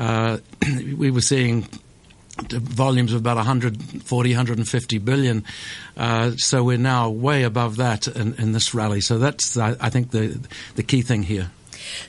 we 0.98 1.12
were 1.12 1.22
seeing 1.22 1.68
volumes 2.40 3.14
of 3.14 3.20
about 3.20 3.38
140, 3.38 4.30
150 4.30 4.98
billion. 5.00 5.44
Uh, 5.96 6.32
so 6.38 6.64
we're 6.64 6.78
now 6.78 7.10
way 7.10 7.44
above 7.44 7.78
that 7.78 8.08
in, 8.08 8.34
in 8.36 8.52
this 8.52 8.74
rally. 8.74 9.02
So 9.02 9.20
that's, 9.20 9.58
I, 9.58 9.76
I 9.80 9.90
think, 9.90 10.12
the 10.12 10.40
the 10.76 10.84
key 10.84 11.02
thing 11.02 11.24
here. 11.24 11.52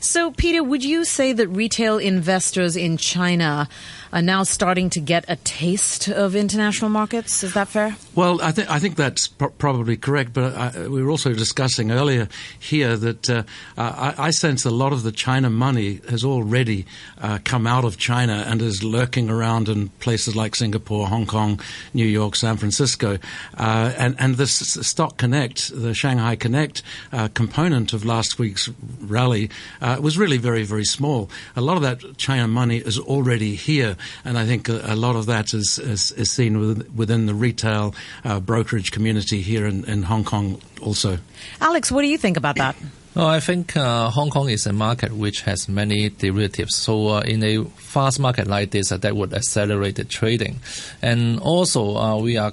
So, 0.00 0.30
Peter, 0.30 0.62
would 0.62 0.84
you 0.84 1.04
say 1.04 1.32
that 1.32 1.48
retail 1.48 1.98
investors 1.98 2.76
in 2.76 2.96
China 2.96 3.68
are 4.14 4.22
now 4.22 4.44
starting 4.44 4.88
to 4.90 5.00
get 5.00 5.24
a 5.26 5.34
taste 5.36 6.08
of 6.08 6.36
international 6.36 6.88
markets? 6.88 7.42
Is 7.42 7.54
that 7.54 7.66
fair? 7.66 7.96
Well, 8.14 8.40
I 8.40 8.52
think 8.52 8.70
I 8.70 8.78
think 8.78 8.94
that's 8.94 9.26
probably 9.26 9.96
correct. 9.96 10.32
But 10.32 10.54
I, 10.54 10.86
we 10.86 11.02
were 11.02 11.10
also 11.10 11.34
discussing 11.34 11.90
earlier 11.90 12.28
here 12.60 12.96
that 12.96 13.28
uh, 13.28 13.42
I, 13.76 14.14
I, 14.16 14.30
sense 14.30 14.64
a 14.64 14.70
lot 14.70 14.92
of 14.92 15.02
the 15.02 15.10
China 15.10 15.50
money 15.50 16.00
has 16.08 16.24
already 16.24 16.86
uh, 17.20 17.40
come 17.44 17.66
out 17.66 17.84
of 17.84 17.98
China 17.98 18.44
and 18.46 18.62
is 18.62 18.84
lurking 18.84 19.28
around 19.28 19.68
in 19.68 19.88
places 19.98 20.36
like 20.36 20.54
Singapore, 20.54 21.08
Hong 21.08 21.26
Kong, 21.26 21.60
New 21.92 22.06
York, 22.06 22.36
San 22.36 22.56
Francisco, 22.56 23.18
uh, 23.58 23.92
and 23.98 24.14
and 24.20 24.36
this 24.36 24.52
Stock 24.54 25.16
Connect, 25.16 25.74
the 25.74 25.92
Shanghai 25.92 26.36
Connect 26.36 26.82
uh, 27.12 27.28
component 27.34 27.92
of 27.92 28.04
last 28.04 28.38
week's 28.38 28.70
rally 29.00 29.50
uh, 29.80 29.98
was 30.00 30.16
really 30.16 30.38
very 30.38 30.62
very 30.62 30.84
small. 30.84 31.28
A 31.56 31.60
lot 31.60 31.76
of 31.76 31.82
that 31.82 32.16
China 32.16 32.46
money 32.46 32.76
is 32.76 32.96
already 32.96 33.56
here, 33.56 33.96
and 34.24 34.38
I 34.38 34.46
think 34.46 34.68
a, 34.68 34.80
a 34.84 34.96
lot 34.96 35.16
of 35.16 35.26
that 35.26 35.54
is 35.54 35.78
is, 35.78 36.12
is 36.12 36.30
seen 36.30 36.58
within, 36.58 36.96
within 36.96 37.26
the 37.26 37.34
retail 37.34 37.94
uh, 38.24 38.40
brokerage 38.40 38.90
community 38.92 39.40
here 39.40 39.66
in, 39.66 39.84
in 39.84 40.02
Hong 40.02 40.24
Kong 40.24 40.60
also. 40.80 41.18
Alex, 41.60 41.90
what 41.90 42.02
do 42.02 42.08
you 42.08 42.18
think 42.18 42.36
about 42.36 42.56
that? 42.56 42.76
Well, 43.14 43.28
I 43.28 43.38
think 43.38 43.76
uh, 43.76 44.10
Hong 44.10 44.28
Kong 44.28 44.48
is 44.48 44.66
a 44.66 44.72
market 44.72 45.12
which 45.12 45.42
has 45.42 45.68
many 45.68 46.08
derivatives. 46.08 46.74
So, 46.74 47.10
uh, 47.10 47.20
in 47.20 47.44
a 47.44 47.62
fast 47.64 48.18
market 48.18 48.48
like 48.48 48.72
this, 48.72 48.90
uh, 48.90 48.96
that 48.96 49.14
would 49.14 49.32
accelerate 49.32 49.94
the 49.94 50.04
trading. 50.04 50.58
And 51.00 51.38
also, 51.38 51.96
uh, 51.96 52.18
we 52.18 52.36
are 52.38 52.52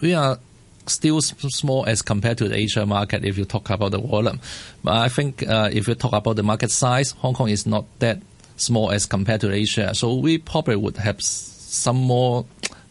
we 0.00 0.14
are 0.14 0.38
still 0.86 1.20
small 1.20 1.86
as 1.86 2.02
compared 2.02 2.38
to 2.38 2.48
the 2.48 2.56
Asia 2.56 2.86
market 2.86 3.24
if 3.24 3.36
you 3.36 3.44
talk 3.44 3.68
about 3.70 3.90
the 3.90 3.98
volume. 3.98 4.40
But 4.84 4.96
I 4.96 5.08
think 5.08 5.46
uh, 5.46 5.70
if 5.72 5.88
you 5.88 5.96
talk 5.96 6.12
about 6.12 6.36
the 6.36 6.44
market 6.44 6.70
size, 6.70 7.10
Hong 7.18 7.34
Kong 7.34 7.48
is 7.48 7.66
not 7.66 7.84
that 7.98 8.20
small 8.60 8.90
as 8.90 9.06
compared 9.06 9.40
to 9.42 9.52
Asia. 9.52 9.94
So 9.94 10.14
we 10.14 10.38
probably 10.38 10.76
would 10.76 10.96
have 10.98 11.20
some 11.22 11.96
more 11.96 12.44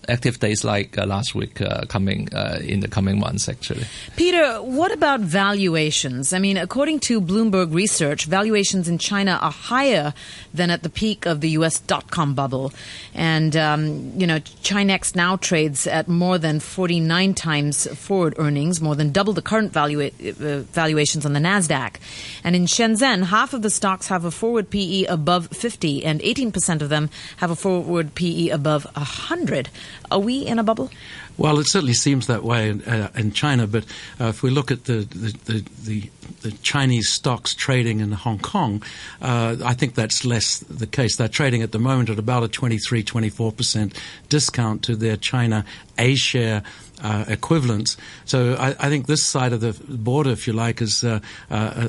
active 0.09 0.39
days 0.39 0.63
like 0.63 0.97
uh, 0.97 1.05
last 1.05 1.35
week 1.35 1.61
uh, 1.61 1.85
coming 1.85 2.33
uh, 2.33 2.59
in 2.61 2.79
the 2.79 2.87
coming 2.87 3.19
months, 3.19 3.47
actually. 3.47 3.85
Peter, 4.15 4.57
what 4.61 4.91
about 4.91 5.19
valuations? 5.19 6.33
I 6.33 6.39
mean, 6.39 6.57
according 6.57 6.99
to 7.01 7.21
Bloomberg 7.21 7.73
research, 7.73 8.25
valuations 8.25 8.87
in 8.87 8.97
China 8.97 9.39
are 9.41 9.51
higher 9.51 10.13
than 10.53 10.69
at 10.69 10.83
the 10.83 10.89
peak 10.89 11.25
of 11.25 11.41
the 11.41 11.49
U.S. 11.51 11.79
dot 11.79 12.11
com 12.11 12.33
bubble. 12.33 12.73
And, 13.13 13.55
um, 13.55 14.11
you 14.19 14.27
know, 14.27 14.39
ChiNext 14.39 15.15
now 15.15 15.35
trades 15.37 15.87
at 15.87 16.07
more 16.07 16.37
than 16.37 16.59
49 16.59 17.33
times 17.33 17.87
forward 17.97 18.35
earnings, 18.37 18.81
more 18.81 18.95
than 18.95 19.11
double 19.11 19.33
the 19.33 19.41
current 19.41 19.71
valua- 19.71 20.13
uh, 20.19 20.63
valuations 20.73 21.25
on 21.25 21.33
the 21.33 21.39
NASDAQ. 21.39 21.95
And 22.43 22.55
in 22.55 22.65
Shenzhen, 22.65 23.23
half 23.25 23.53
of 23.53 23.61
the 23.61 23.69
stocks 23.69 24.07
have 24.07 24.25
a 24.25 24.31
forward 24.31 24.69
PE 24.69 25.05
above 25.05 25.47
50, 25.47 26.05
and 26.05 26.19
18% 26.21 26.81
of 26.81 26.89
them 26.89 27.09
have 27.37 27.51
a 27.51 27.55
forward 27.55 28.15
PE 28.15 28.49
above 28.49 28.85
100. 28.95 29.69
Are 30.11 30.19
we 30.19 30.45
in 30.45 30.59
a 30.59 30.63
bubble? 30.63 30.89
Well, 31.37 31.59
it 31.59 31.67
certainly 31.67 31.93
seems 31.93 32.27
that 32.27 32.43
way 32.43 32.69
in, 32.69 32.81
uh, 32.83 33.11
in 33.15 33.31
China, 33.31 33.65
but 33.65 33.85
uh, 34.19 34.25
if 34.25 34.43
we 34.43 34.49
look 34.49 34.71
at 34.71 34.85
the, 34.85 35.07
the, 35.45 35.63
the, 35.83 36.09
the, 36.41 36.51
Chinese 36.63 37.09
stocks 37.09 37.55
trading 37.55 38.01
in 38.01 38.11
Hong 38.11 38.39
Kong, 38.39 38.83
uh, 39.21 39.55
I 39.63 39.73
think 39.73 39.95
that's 39.95 40.25
less 40.25 40.59
the 40.59 40.87
case. 40.87 41.15
They're 41.15 41.29
trading 41.29 41.61
at 41.61 41.71
the 41.71 41.79
moment 41.79 42.09
at 42.09 42.19
about 42.19 42.43
a 42.43 42.49
23, 42.49 43.03
24% 43.03 43.95
discount 44.27 44.83
to 44.83 44.97
their 44.97 45.15
China 45.15 45.63
A 45.97 46.15
share 46.15 46.63
uh, 47.01 47.25
equivalents. 47.27 47.97
So 48.25 48.55
I, 48.55 48.75
I, 48.79 48.89
think 48.89 49.07
this 49.07 49.23
side 49.23 49.53
of 49.53 49.61
the 49.61 49.73
border, 49.87 50.31
if 50.31 50.47
you 50.47 50.53
like, 50.53 50.81
is 50.81 51.03
uh, 51.03 51.19
uh, 51.49 51.87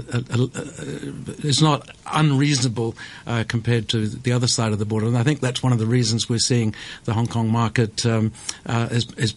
is 1.42 1.60
not 1.60 1.88
unreasonable 2.12 2.94
uh, 3.26 3.44
compared 3.48 3.88
to 3.88 4.06
the 4.06 4.32
other 4.32 4.46
side 4.46 4.72
of 4.72 4.78
the 4.78 4.84
border. 4.84 5.06
And 5.06 5.18
I 5.18 5.22
think 5.22 5.40
that's 5.40 5.62
one 5.62 5.72
of 5.72 5.78
the 5.78 5.86
reasons 5.86 6.28
we're 6.28 6.38
seeing 6.38 6.74
the 7.04 7.14
Hong 7.14 7.26
Kong 7.26 7.48
market 7.48 8.06
um, 8.06 8.32
uh, 8.66 8.88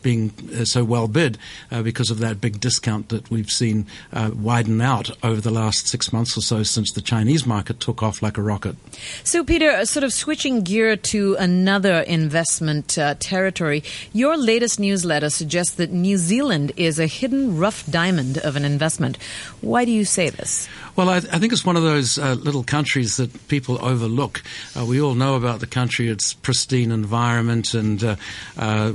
being 0.02 0.32
uh, 0.56 0.66
so 0.66 0.84
well 0.84 1.08
bid 1.08 1.38
because 1.84 2.12
of 2.12 2.20
that 2.20 2.40
big 2.40 2.60
discount 2.60 3.10
that 3.10 3.30
we've 3.32 3.50
seen 3.50 3.88
widen 4.14 4.80
out 4.82 5.10
over 5.24 5.42
the 5.42 5.52
last 5.52 5.88
six 5.88 6.14
months 6.14 6.38
or 6.38 6.42
so 6.42 6.64
since 6.64 6.92
the 6.92 7.02
Chinese 7.02 7.46
market 7.46 7.80
took 7.80 8.04
off 8.04 8.22
like 8.22 8.38
a 8.38 8.42
rocket. 8.42 8.76
So, 9.24 9.44
Peter, 9.44 9.86
sort 9.86 10.04
of 10.04 10.14
switching 10.14 10.62
gear 10.62 10.96
to 10.96 11.36
another 11.36 12.02
investment 12.02 12.90
territory, 13.20 13.84
your 14.12 14.38
latest 14.38 14.80
newsletter 14.80 15.30
suggests 15.30 15.63
suggests 15.64 15.78
that 15.78 15.92
New 15.92 16.18
Zealand 16.18 16.72
is 16.76 17.00
a 17.00 17.08
hidden 17.08 17.58
rough 17.58 17.86
diamond 17.90 18.38
of 18.40 18.56
an 18.56 18.66
investment. 18.66 19.18
Why 19.62 19.86
do 19.86 19.92
you 19.92 20.06
say 20.06 20.30
this? 20.30 20.68
Well, 20.96 21.10
I, 21.10 21.18
I 21.18 21.40
think 21.40 21.54
it's 21.54 21.66
one 21.66 21.78
of 21.78 21.84
those 21.84 22.20
uh, 22.20 22.34
little 22.34 22.64
countries 22.64 23.18
that 23.18 23.48
people 23.48 23.84
overlook. 23.84 24.44
Uh, 24.78 24.86
we 24.86 25.02
all 25.02 25.16
know 25.16 25.36
about 25.36 25.60
the 25.60 25.68
country, 25.68 26.10
its 26.10 26.34
pristine 26.34 26.92
environment 26.92 27.74
and 27.74 28.04
uh, 28.04 28.16
uh 28.58 28.94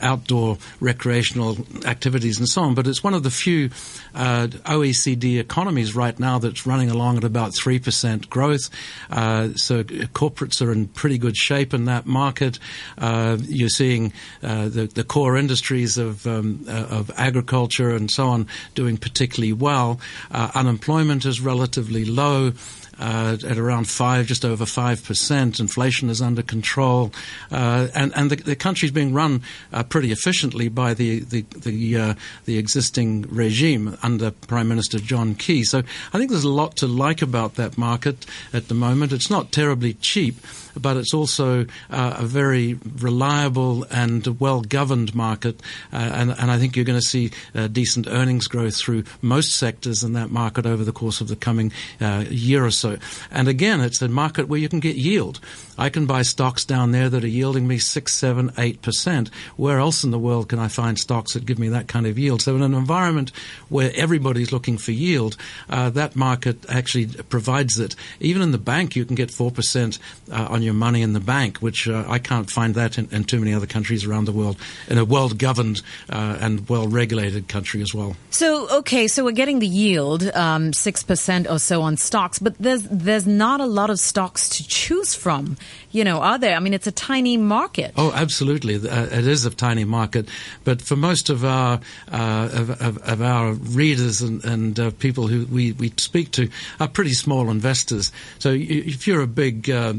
outdoor 0.00 0.58
recreational 0.80 1.56
activities 1.86 2.38
and 2.38 2.48
so 2.48 2.62
on, 2.62 2.74
but 2.74 2.86
it's 2.86 3.02
one 3.02 3.14
of 3.14 3.22
the 3.22 3.30
few 3.30 3.70
uh, 4.14 4.48
OECD 4.66 5.38
economies 5.38 5.94
right 5.94 6.18
now 6.18 6.38
that's 6.38 6.66
running 6.66 6.90
along 6.90 7.16
at 7.16 7.24
about 7.24 7.52
3% 7.52 8.28
growth. 8.28 8.68
Uh, 9.10 9.48
so 9.54 9.82
corporates 9.84 10.60
are 10.60 10.72
in 10.72 10.88
pretty 10.88 11.18
good 11.18 11.36
shape 11.36 11.72
in 11.72 11.86
that 11.86 12.06
market. 12.06 12.58
you're 13.00 13.68
seeing 13.68 14.12
the, 14.40 14.90
the, 14.94 15.04
core 15.04 15.38
industries 15.38 15.96
of, 16.08 16.26
um, 16.26 16.64
of 16.68 17.10
agriculture 17.16 17.90
and 17.90 18.10
so 18.10 18.28
on 18.28 18.46
doing 18.74 18.96
particularly 18.96 19.52
well. 19.52 20.00
unemployment 20.30 21.24
is 21.24 21.40
relatively 21.40 22.04
low 22.04 22.52
uh, 22.98 23.36
at 23.46 23.58
around 23.58 23.88
five, 23.88 24.26
just 24.26 24.44
over 24.44 24.66
five 24.66 25.04
percent. 25.04 25.60
Inflation 25.60 26.10
is 26.10 26.20
under 26.20 26.42
control, 26.42 27.12
uh, 27.50 27.88
and 27.94 28.12
and 28.16 28.30
the, 28.30 28.36
the 28.36 28.56
country 28.56 28.86
is 28.86 28.92
being 28.92 29.14
run 29.14 29.42
uh, 29.72 29.82
pretty 29.82 30.10
efficiently 30.10 30.68
by 30.68 30.94
the 30.94 31.20
the 31.20 31.42
the, 31.56 31.96
uh, 31.96 32.14
the, 32.44 32.58
existing 32.58 33.22
regime 33.22 33.96
under 34.02 34.30
Prime 34.30 34.68
Minister 34.68 34.98
John 34.98 35.34
Key. 35.34 35.64
So 35.64 35.82
I 36.12 36.18
think 36.18 36.30
there's 36.30 36.44
a 36.44 36.48
lot 36.48 36.76
to 36.78 36.86
like 36.86 37.22
about 37.22 37.54
that 37.54 37.78
market 37.78 38.26
at 38.52 38.68
the 38.68 38.74
moment. 38.74 39.12
It's 39.12 39.30
not 39.30 39.52
terribly 39.52 39.94
cheap 39.94 40.36
but 40.76 40.96
it's 40.96 41.14
also 41.14 41.66
uh, 41.90 42.16
a 42.18 42.24
very 42.24 42.78
reliable 42.98 43.84
and 43.90 44.26
well 44.40 44.60
governed 44.60 45.14
market. 45.14 45.60
Uh, 45.92 45.96
and, 45.96 46.30
and, 46.30 46.50
I 46.50 46.58
think 46.58 46.76
you're 46.76 46.84
going 46.84 46.98
to 46.98 47.06
see 47.06 47.30
uh, 47.54 47.68
decent 47.68 48.06
earnings 48.08 48.48
growth 48.48 48.76
through 48.76 49.04
most 49.22 49.56
sectors 49.56 50.02
in 50.02 50.14
that 50.14 50.30
market 50.30 50.66
over 50.66 50.84
the 50.84 50.92
course 50.92 51.20
of 51.20 51.28
the 51.28 51.36
coming 51.36 51.72
uh, 52.00 52.24
year 52.28 52.64
or 52.64 52.70
so. 52.70 52.96
And 53.30 53.48
again, 53.48 53.80
it's 53.80 54.02
a 54.02 54.08
market 54.08 54.48
where 54.48 54.58
you 54.58 54.68
can 54.68 54.80
get 54.80 54.96
yield. 54.96 55.40
I 55.76 55.90
can 55.90 56.06
buy 56.06 56.22
stocks 56.22 56.64
down 56.64 56.90
there 56.92 57.08
that 57.08 57.22
are 57.22 57.28
yielding 57.28 57.68
me 57.68 57.78
six, 57.78 58.14
seven, 58.14 58.52
eight 58.58 58.82
percent. 58.82 59.30
Where 59.56 59.78
else 59.78 60.02
in 60.02 60.10
the 60.10 60.18
world 60.18 60.48
can 60.48 60.58
I 60.58 60.68
find 60.68 60.98
stocks 60.98 61.34
that 61.34 61.46
give 61.46 61.58
me 61.58 61.68
that 61.68 61.86
kind 61.86 62.06
of 62.06 62.18
yield? 62.18 62.42
So 62.42 62.56
in 62.56 62.62
an 62.62 62.74
environment 62.74 63.30
where 63.68 63.92
everybody's 63.94 64.50
looking 64.50 64.76
for 64.78 64.90
yield, 64.90 65.36
uh, 65.70 65.90
that 65.90 66.16
market 66.16 66.68
actually 66.68 67.06
provides 67.06 67.78
it. 67.78 67.94
Even 68.18 68.42
in 68.42 68.50
the 68.50 68.58
bank, 68.58 68.96
you 68.96 69.04
can 69.04 69.14
get 69.14 69.30
four 69.30 69.50
percent 69.50 69.98
on 70.30 70.62
your 70.62 70.67
money 70.72 71.02
in 71.02 71.12
the 71.12 71.20
bank, 71.20 71.58
which 71.58 71.88
uh, 71.88 72.04
I 72.08 72.18
can't 72.18 72.50
find 72.50 72.74
that 72.74 72.98
in, 72.98 73.08
in, 73.10 73.24
too 73.24 73.38
many 73.38 73.54
other 73.54 73.66
countries 73.66 74.04
around 74.04 74.26
the 74.26 74.32
world. 74.32 74.56
In 74.88 74.98
a 74.98 75.04
well-governed 75.04 75.82
uh, 76.10 76.38
and 76.40 76.68
well-regulated 76.68 77.48
country 77.48 77.82
as 77.82 77.94
well. 77.94 78.16
So 78.30 78.68
okay, 78.78 79.08
so 79.08 79.24
we're 79.24 79.32
getting 79.32 79.58
the 79.58 79.66
yield 79.66 80.24
um, 80.34 80.72
six 80.72 81.02
percent 81.02 81.48
or 81.48 81.58
so 81.58 81.82
on 81.82 81.96
stocks, 81.96 82.38
but 82.38 82.56
there's 82.58 82.82
there's 82.82 83.26
not 83.26 83.60
a 83.60 83.66
lot 83.66 83.90
of 83.90 83.98
stocks 83.98 84.48
to 84.50 84.66
choose 84.66 85.14
from 85.14 85.56
you 85.90 86.04
know, 86.04 86.20
are 86.20 86.38
there? 86.38 86.54
I 86.54 86.60
mean, 86.60 86.74
it's 86.74 86.86
a 86.86 86.92
tiny 86.92 87.36
market. 87.36 87.92
Oh, 87.96 88.12
absolutely, 88.12 88.76
uh, 88.76 89.04
it 89.04 89.26
is 89.26 89.44
a 89.46 89.50
tiny 89.50 89.84
market. 89.84 90.28
But 90.64 90.82
for 90.82 90.96
most 90.96 91.30
of 91.30 91.44
our 91.44 91.80
uh, 92.12 92.48
of, 92.52 92.70
of, 92.82 92.98
of, 92.98 93.22
our 93.22 93.52
readers 93.52 94.20
and, 94.20 94.44
and 94.44 94.78
uh, 94.78 94.90
people 94.98 95.26
who 95.28 95.46
we, 95.46 95.72
we 95.72 95.92
speak 95.96 96.30
to 96.32 96.48
are 96.78 96.88
pretty 96.88 97.14
small 97.14 97.50
investors. 97.50 98.12
So 98.38 98.50
if 98.54 99.06
you're 99.06 99.22
a 99.22 99.26
big 99.26 99.70
uh, 99.70 99.94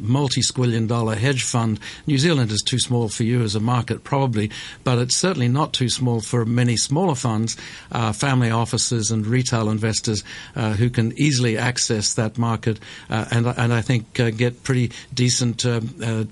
multi-squillion 0.00 0.88
dollar 0.88 1.14
hedge 1.14 1.42
fund, 1.42 1.78
New 2.06 2.18
Zealand 2.18 2.50
is 2.50 2.62
too 2.62 2.78
small 2.78 3.08
for 3.08 3.24
you 3.24 3.42
as 3.42 3.54
a 3.54 3.60
market, 3.60 4.04
probably. 4.04 4.50
But 4.84 4.98
it's 4.98 5.16
certainly 5.16 5.48
not 5.48 5.72
too 5.72 5.88
small 5.88 6.20
for 6.20 6.44
many 6.44 6.76
smaller 6.76 7.14
funds, 7.14 7.56
uh, 7.90 8.12
family 8.12 8.50
offices, 8.50 9.10
and 9.10 9.26
retail 9.26 9.68
investors 9.68 10.24
uh, 10.56 10.72
who 10.72 10.90
can 10.90 11.12
easily 11.18 11.58
access 11.58 12.14
that 12.14 12.38
market 12.38 12.78
and 13.08 13.46
and 13.46 13.72
I 13.72 13.82
think 13.82 14.12
get 14.14 14.62
pretty 14.62 14.90
decent 15.12 15.64
uh, 15.64 15.80
uh, 16.02 16.24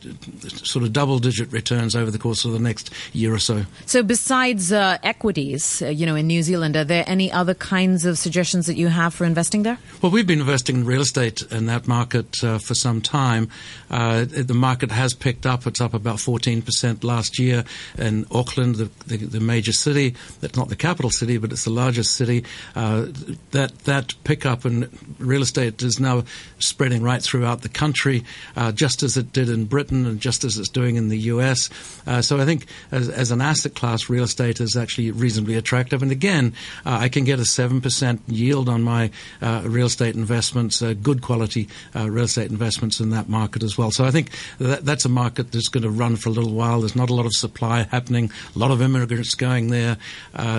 sort 0.49 0.85
of 0.85 0.93
double 0.93 1.19
digit 1.19 1.53
returns 1.53 1.95
over 1.97 2.11
the 2.11 2.19
course 2.19 2.45
of 2.45 2.53
the 2.53 2.59
next 2.59 2.91
year 3.13 3.33
or 3.33 3.39
so. 3.39 3.65
So, 3.87 4.03
besides 4.03 4.73
uh, 4.73 4.99
equities, 5.03 5.83
uh, 5.83 5.89
you 5.89 6.07
know, 6.07 6.17
in 6.17 6.27
New 6.27 6.43
Zealand, 6.43 6.77
are 6.77 6.85
there 6.85 7.05
any 7.07 7.31
other 7.31 7.55
kinds 7.55 8.05
of 8.05 8.19
suggestions 8.19 8.67
that 8.67 8.77
you 8.77 8.89
have 8.89 9.15
for 9.15 9.25
investing 9.25 9.63
there? 9.63 9.79
Well, 10.03 10.13
we've 10.13 10.27
been 10.27 10.41
investing 10.41 10.77
in 10.77 10.87
real 10.87 11.01
estate 11.01 11.43
in 11.51 11.67
that 11.67 11.87
market 11.87 12.43
uh, 12.43 12.59
for 12.59 12.75
some 12.75 13.01
time. 13.01 13.49
Uh, 13.91 14.25
the 14.25 14.55
market 14.55 14.91
has 14.91 15.15
picked 15.15 15.47
up. 15.47 15.67
It's 15.67 15.81
up 15.81 15.95
about 15.95 16.17
14% 16.17 17.05
last 17.05 17.39
year 17.39 17.65
in 17.99 18.27
Auckland, 18.31 18.77
the, 18.77 18.91
the, 19.07 19.17
the 19.17 19.41
major 19.41 19.73
city. 19.73 20.15
That's 20.41 20.57
not 20.57 20.69
the 20.69 20.77
capital 20.77 21.11
city, 21.11 21.39
but 21.39 21.53
it's 21.53 21.65
the 21.65 21.71
largest 21.71 22.17
city. 22.17 22.45
that, 22.75 23.73
that 23.85 24.15
pickup 24.25 24.65
in 24.65 24.89
real 25.19 25.43
estate 25.43 25.83
is 25.83 26.01
now 26.01 26.25
spreading 26.59 27.03
right 27.03 27.23
throughout 27.23 27.63
the 27.63 27.69
country 27.69 28.25
uh, 28.61 28.71
just 28.71 29.03
as 29.03 29.17
it 29.17 29.33
did 29.33 29.49
in 29.49 29.65
Britain 29.65 30.05
and 30.07 30.21
just 30.21 30.45
as 30.45 30.59
it's 30.59 30.69
doing 30.69 30.97
in 30.97 31.09
the 31.09 31.19
US. 31.33 31.71
Uh, 32.07 32.21
so 32.21 32.39
I 32.39 32.45
think 32.45 32.67
as, 32.93 33.09
as, 33.09 33.31
an 33.31 33.41
asset 33.41 33.75
class, 33.75 34.11
real 34.11 34.25
estate 34.25 34.61
is 34.61 34.77
actually 34.77 35.11
reasonably 35.13 35.55
attractive. 35.55 36.03
And 36.03 36.13
again, 36.13 36.53
uh, 36.85 36.99
I 37.01 37.09
can 37.09 37.25
get 37.25 37.39
a 37.39 37.45
7% 37.45 38.21
yield 38.27 38.69
on 38.69 38.83
my 38.83 39.11
uh, 39.41 39.63
real 39.65 39.87
estate 39.87 40.15
investments, 40.15 40.83
uh, 40.83 40.93
good 40.93 41.23
quality 41.23 41.69
uh, 41.97 42.11
real 42.11 42.25
estate 42.25 42.51
investments 42.51 43.01
in 43.01 43.09
that 43.11 43.31
market 43.31 43.63
as 43.63 43.79
well. 43.79 43.91
So 43.91 44.05
I 44.05 44.11
think 44.11 44.31
that, 44.59 44.85
that's 44.85 45.07
a 45.07 45.09
market 45.09 45.53
that's 45.53 45.69
going 45.69 45.85
to 45.85 45.91
run 45.91 46.17
for 46.17 46.29
a 46.29 46.33
little 46.33 46.53
while. 46.53 46.81
There's 46.81 46.97
not 46.97 47.09
a 47.09 47.15
lot 47.15 47.25
of 47.25 47.33
supply 47.33 47.85
happening, 47.91 48.31
a 48.55 48.59
lot 48.59 48.71
of 48.71 48.83
immigrants 48.83 49.35
going 49.35 49.71
there. 49.71 49.97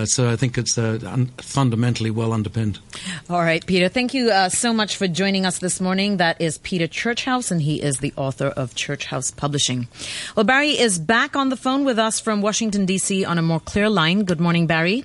so 0.06 0.28
I 0.28 0.34
think 0.34 0.58
it's 0.58 0.76
un- 0.76 1.30
fundamentally 1.38 2.10
well 2.10 2.32
underpinned. 2.32 2.80
All 3.30 3.42
right, 3.42 3.64
Peter. 3.64 3.88
Thank 3.88 4.12
you 4.12 4.32
so 4.48 4.72
much 4.72 4.96
for 4.96 5.06
joining 5.06 5.46
us 5.46 5.60
this 5.60 5.80
morning. 5.80 6.16
That 6.16 6.40
is 6.40 6.58
Peter 6.58 6.88
Churchouse, 6.88 7.52
and 7.52 7.62
he 7.62 7.80
is 7.80 7.91
is 7.92 7.98
the 7.98 8.14
author 8.16 8.46
of 8.46 8.74
Churchouse 8.74 9.36
Publishing. 9.36 9.86
Well, 10.34 10.44
Barry 10.44 10.70
is 10.70 10.98
back 10.98 11.36
on 11.36 11.50
the 11.50 11.58
phone 11.58 11.84
with 11.84 11.98
us 11.98 12.20
from 12.20 12.40
Washington, 12.40 12.86
D.C. 12.86 13.22
on 13.26 13.36
a 13.36 13.42
more 13.42 13.60
clear 13.60 13.90
line. 13.90 14.24
Good 14.24 14.40
morning, 14.40 14.66
Barry. 14.66 15.04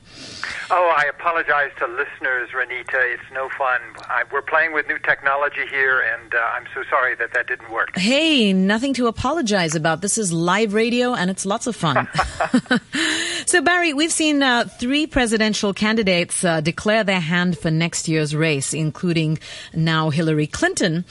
Oh, 0.72 0.94
I 0.96 1.04
apologize 1.10 1.72
to 1.80 1.88
listeners, 1.88 2.50
Renita. 2.56 3.02
It's 3.14 3.30
no 3.34 3.50
fun. 3.58 3.82
I, 4.08 4.24
we're 4.32 4.42
playing 4.42 4.72
with 4.74 4.88
new 4.88 5.00
technology 5.00 5.66
here, 5.70 6.00
and 6.00 6.34
uh, 6.34 6.38
I'm 6.38 6.66
so 6.74 6.84
sorry 6.90 7.14
that 7.16 7.34
that 7.34 7.48
didn't 7.48 7.70
work. 7.70 7.98
Hey, 7.98 8.54
nothing 8.54 8.94
to 8.96 9.08
apologize 9.08 9.76
about. 9.76 10.02
This 10.02 10.18
is 10.18 10.32
live 10.32 10.74
radio, 10.74 11.14
and 11.14 11.30
it's 11.30 11.46
lots 11.46 11.68
of 11.68 11.76
fun. 11.76 12.08
so, 13.46 13.62
Barry, 13.62 13.94
we've 13.94 14.12
seen 14.14 14.42
uh, 14.42 14.64
three 14.80 15.08
presidential 15.08 15.74
candidates 15.74 16.46
uh, 16.46 16.62
declare 16.62 17.04
their 17.04 17.20
hand 17.20 17.58
for 17.58 17.70
next 17.70 18.08
year's 18.08 18.34
race, 18.34 18.74
including 18.74 19.40
now 19.74 20.10
Hillary 20.10 20.48
Clinton. 20.48 21.04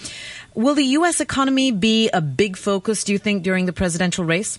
Will 0.57 0.75
the 0.75 0.85
U.S. 0.85 1.21
economy 1.21 1.66
be 1.71 2.09
a 2.11 2.21
big 2.21 2.57
focus, 2.57 3.05
do 3.05 3.13
you 3.13 3.19
think, 3.19 3.43
during 3.43 3.67
the 3.67 3.73
presidential 3.73 4.25
race? 4.25 4.59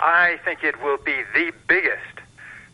I 0.00 0.38
think 0.44 0.62
it 0.62 0.80
will 0.82 0.98
be 0.98 1.22
the 1.34 1.52
biggest 1.68 2.15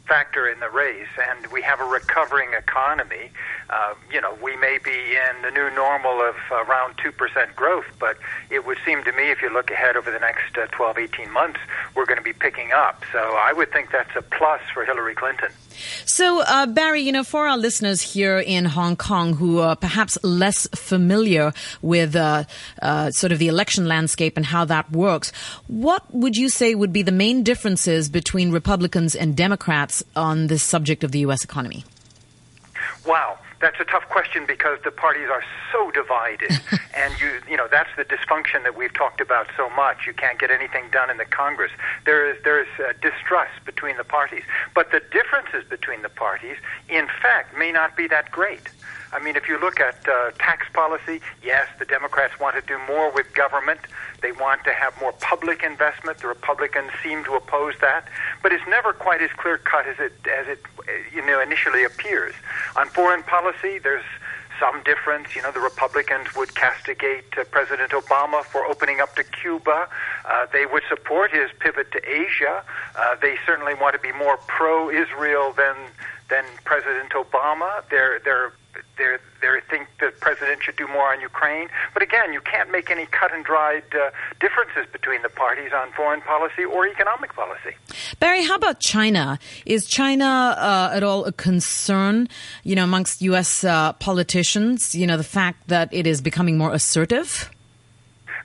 factor 0.07 0.49
in 0.49 0.61
the 0.61 0.69
race, 0.69 1.09
and 1.31 1.47
we 1.49 1.63
have 1.63 1.81
a 1.81 1.85
recovering 1.85 2.53
economy. 2.55 3.31
Uh, 3.71 3.95
you 4.11 4.21
know, 4.21 4.37
we 4.43 4.57
may 4.57 4.79
be 4.83 4.91
in 4.91 5.43
the 5.43 5.51
new 5.51 5.71
normal 5.75 6.21
of 6.21 6.37
around 6.51 6.97
2% 6.99 7.55
growth, 7.55 7.87
but 7.99 8.19
it 8.51 8.67
would 8.67 8.79
seem 8.85 9.03
to 9.05 9.13
me 9.13 9.31
if 9.31 9.41
you 9.41 9.53
look 9.53 9.71
ahead 9.71 9.97
over 9.97 10.11
the 10.11 10.19
next 10.19 10.57
uh, 10.59 10.67
12, 10.73 10.99
18 10.99 11.31
months, 11.31 11.61
we're 11.95 12.07
going 12.07 12.19
to 12.19 12.25
be 12.25 12.33
picking 12.33 12.73
up. 12.73 13.05
So 13.13 13.19
I 13.19 13.53
would 13.53 13.73
think 13.73 13.91
that's 13.91 14.15
a 14.17 14.23
plus 14.23 14.61
for 14.75 14.85
Hillary 14.85 15.15
Clinton. 15.15 15.51
So, 16.05 16.43
uh, 16.43 16.67
Barry, 16.67 17.01
you 17.01 17.13
know, 17.13 17.25
for 17.25 17.47
our 17.47 17.57
listeners 17.57 18.03
here 18.03 18.39
in 18.39 18.67
Hong 18.67 18.97
Kong 18.97 19.35
who 19.35 19.61
are 19.61 19.77
perhaps 19.77 20.19
less 20.23 20.69
familiar 20.75 21.53
with 21.81 22.15
uh, 22.15 22.45
uh, 22.81 23.11
sort 23.11 23.33
of 23.33 23.39
the 23.39 23.49
election 23.49 23.87
landscape 23.89 24.37
and 24.37 24.47
how 24.47 24.65
that 24.67 24.93
works, 24.93 25.33
what 25.67 26.05
would 26.15 26.37
you 26.37 26.49
say 26.49 26.75
would 26.75 26.93
be 26.93 27.03
the 27.03 27.13
main 27.13 27.43
differences 27.43 28.09
between 28.09 28.51
Republicans 28.51 29.15
and 29.15 29.37
Democrats 29.37 29.92
on 30.15 30.47
this 30.47 30.63
subject 30.63 31.03
of 31.05 31.13
the 31.13 31.21
U.S. 31.21 31.45
economy? 31.45 31.85
Wow. 33.07 33.39
That's 33.63 33.79
a 33.79 33.85
tough 33.85 34.09
question 34.09 34.45
because 34.45 34.81
the 34.83 34.91
parties 34.91 35.29
are 35.31 35.45
so 35.71 35.93
divided, 35.93 36.51
and 36.97 37.15
you 37.21 37.41
you 37.49 37.57
know 37.57 37.69
that's 37.71 37.91
the 37.97 38.05
dysfunction 38.05 38.65
that 38.65 38.77
we've 38.77 38.93
talked 38.93 39.21
about 39.21 39.47
so 39.57 39.71
much. 39.71 40.05
You 40.05 40.13
can't 40.13 40.37
get 40.37 40.51
anything 40.51 40.91
done 40.91 41.11
in 41.11 41.17
the 41.17 41.25
Congress. 41.25 41.71
There 42.05 42.29
is 42.29 42.43
there 42.43 42.61
is 42.61 42.67
uh, 42.81 42.93
distrust 43.01 43.65
between 43.65 43.97
the 43.99 44.05
parties, 44.05 44.43
but 44.75 44.91
the 44.91 45.01
differences 45.13 45.63
between 45.71 46.03
the 46.03 46.09
parties, 46.09 46.57
in 46.89 47.07
fact, 47.23 47.57
may 47.57 47.71
not 47.71 47.97
be 47.97 48.09
that 48.09 48.33
great. 48.33 48.69
I 49.13 49.23
mean, 49.23 49.37
if 49.37 49.49
you 49.49 49.59
look 49.61 49.79
at 49.79 50.09
uh, 50.09 50.31
tax 50.39 50.67
policy, 50.73 51.21
yes, 51.43 51.69
the 51.79 51.85
Democrats 51.85 52.41
want 52.41 52.57
to 52.57 52.63
do 52.63 52.79
more 52.89 53.13
with 53.13 53.33
government. 53.35 53.81
They 54.23 54.33
want 54.33 54.65
to 54.65 54.73
have 54.73 54.99
more 55.01 55.13
public 55.13 55.63
investment. 55.63 56.19
The 56.19 56.29
Republicans 56.29 56.91
seem 57.03 57.25
to 57.25 57.35
oppose 57.35 57.75
that, 57.81 58.07
but 58.43 58.53
it's 58.53 58.67
never 58.69 58.93
quite 58.93 59.21
as 59.21 59.31
clear 59.37 59.59
cut 59.59 59.87
as 59.87 59.99
it 59.99 60.13
as 60.27 60.49
it 60.49 60.61
you 61.15 61.25
know 61.27 61.41
initially 61.41 61.85
appears. 61.85 62.35
On 62.77 62.89
foreign 62.89 63.23
policy, 63.23 63.79
there's 63.79 64.05
some 64.59 64.83
difference. 64.85 65.35
You 65.35 65.43
know, 65.43 65.51
the 65.51 65.61
Republicans 65.61 66.35
would 66.37 66.55
castigate 66.55 67.37
uh, 67.37 67.45
President 67.51 67.91
Obama 67.91 68.45
for 68.45 68.65
opening 68.65 69.01
up 69.01 69.15
to 69.17 69.25
Cuba. 69.25 69.89
Uh, 70.25 70.47
they 70.53 70.67
would 70.67 70.85
support 70.89 71.33
his 71.33 71.51
pivot 71.59 71.91
to 71.93 72.01
Asia. 72.09 72.63
Uh, 72.97 73.17
they 73.21 73.37
certainly 73.45 73.75
want 73.75 73.95
to 73.95 74.01
be 74.01 74.13
more 74.13 74.37
pro-Israel 74.47 75.53
than 75.53 75.77
than 76.31 76.45
President 76.65 77.11
Obama. 77.11 77.83
They're 77.91 78.21
they're 78.21 78.53
they 78.97 79.17
they 79.41 79.61
think 79.69 79.89
the 80.01 80.13
president 80.21 80.63
should 80.63 80.77
do 80.77 80.87
more 80.87 81.13
on 81.13 81.21
Ukraine. 81.21 81.69
But 81.93 82.03
again, 82.03 82.33
you 82.33 82.41
can't 82.41 82.71
make 82.71 82.91
any 82.91 83.07
cut 83.07 83.33
and 83.33 83.45
dried 83.45 83.85
uh, 83.95 84.11
differences 84.41 84.91
between 84.93 85.23
the 85.23 85.29
parties 85.29 85.73
on 85.75 85.93
foreign 85.93 86.21
policy 86.23 86.65
or 86.65 86.87
economic 86.87 87.35
policy. 87.35 87.77
Barry, 88.21 88.45
how 88.45 88.55
about 88.55 88.81
China? 88.81 89.39
Is 89.67 89.87
China 89.87 90.25
uh, 90.59 90.91
at 90.95 91.03
all 91.03 91.25
a 91.25 91.33
concern, 91.33 92.29
you 92.63 92.75
know, 92.77 92.85
amongst 92.85 93.23
U.S. 93.23 93.65
Uh, 93.65 93.93
politicians? 93.95 94.95
You 94.95 95.07
know, 95.07 95.17
the 95.17 95.25
fact 95.25 95.69
that 95.69 95.93
it 95.93 96.07
is 96.07 96.21
becoming 96.21 96.57
more 96.57 96.73
assertive. 96.73 97.51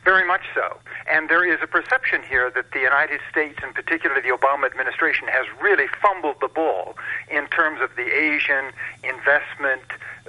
Very 0.03 0.25
much 0.25 0.43
so. 0.55 0.77
And 1.09 1.29
there 1.29 1.45
is 1.45 1.59
a 1.61 1.67
perception 1.67 2.21
here 2.21 2.51
that 2.51 2.71
the 2.71 2.79
United 2.79 3.21
States, 3.31 3.59
and 3.63 3.73
particularly 3.73 4.21
the 4.21 4.35
Obama 4.35 4.65
administration, 4.65 5.27
has 5.29 5.45
really 5.61 5.87
fumbled 6.01 6.37
the 6.41 6.49
ball 6.49 6.97
in 7.29 7.47
terms 7.47 7.79
of 7.81 7.95
the 7.95 8.03
Asian 8.03 8.71
investment 9.03 9.83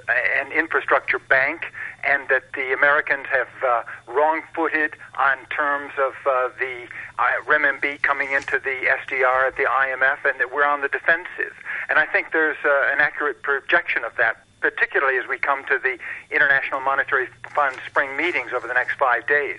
and 0.07 0.51
infrastructure 0.51 1.19
bank, 1.19 1.65
and 2.03 2.27
that 2.29 2.53
the 2.53 2.73
Americans 2.73 3.25
have 3.31 3.49
uh, 3.65 3.83
wrong-footed 4.07 4.95
on 5.17 5.37
terms 5.49 5.93
of 5.99 6.13
uh, 6.25 6.49
the 6.59 6.87
uh, 7.17 7.97
coming 8.01 8.31
into 8.31 8.59
the 8.59 8.87
SDR 9.05 9.47
at 9.47 9.57
the 9.57 9.63
IMF, 9.63 10.25
and 10.25 10.39
that 10.39 10.53
we're 10.53 10.65
on 10.65 10.81
the 10.81 10.87
defensive. 10.87 11.53
And 11.89 11.99
I 11.99 12.05
think 12.05 12.31
there's 12.31 12.57
uh, 12.63 12.93
an 12.93 12.99
accurate 12.99 13.41
projection 13.41 14.03
of 14.03 14.15
that 14.17 14.45
particularly 14.61 15.17
as 15.17 15.25
we 15.27 15.37
come 15.37 15.63
to 15.65 15.79
the 15.81 15.97
International 16.35 16.81
Monetary 16.81 17.29
Fund 17.55 17.77
spring 17.87 18.17
meetings 18.17 18.51
over 18.53 18.67
the 18.67 18.73
next 18.73 18.97
five 18.97 19.25
days. 19.27 19.57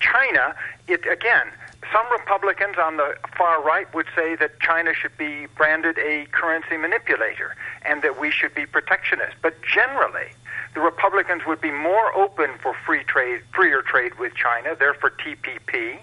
China, 0.00 0.54
it 0.86 1.04
again, 1.10 1.48
some 1.92 2.10
Republicans 2.10 2.76
on 2.78 2.96
the 2.96 3.16
far 3.36 3.62
right 3.62 3.92
would 3.94 4.06
say 4.14 4.36
that 4.36 4.60
China 4.60 4.92
should 4.92 5.16
be 5.16 5.46
branded 5.56 5.96
a 5.98 6.26
currency 6.32 6.76
manipulator 6.76 7.54
and 7.82 8.02
that 8.02 8.20
we 8.20 8.30
should 8.30 8.54
be 8.54 8.66
protectionist. 8.66 9.36
But 9.42 9.54
generally, 9.62 10.28
the 10.74 10.80
Republicans 10.80 11.42
would 11.46 11.60
be 11.60 11.70
more 11.70 12.14
open 12.14 12.50
for 12.62 12.74
free 12.84 13.04
trade, 13.04 13.42
freer 13.54 13.82
trade 13.82 14.18
with 14.18 14.34
China. 14.34 14.76
They're 14.78 14.94
for 14.94 15.10
TPP 15.10 15.98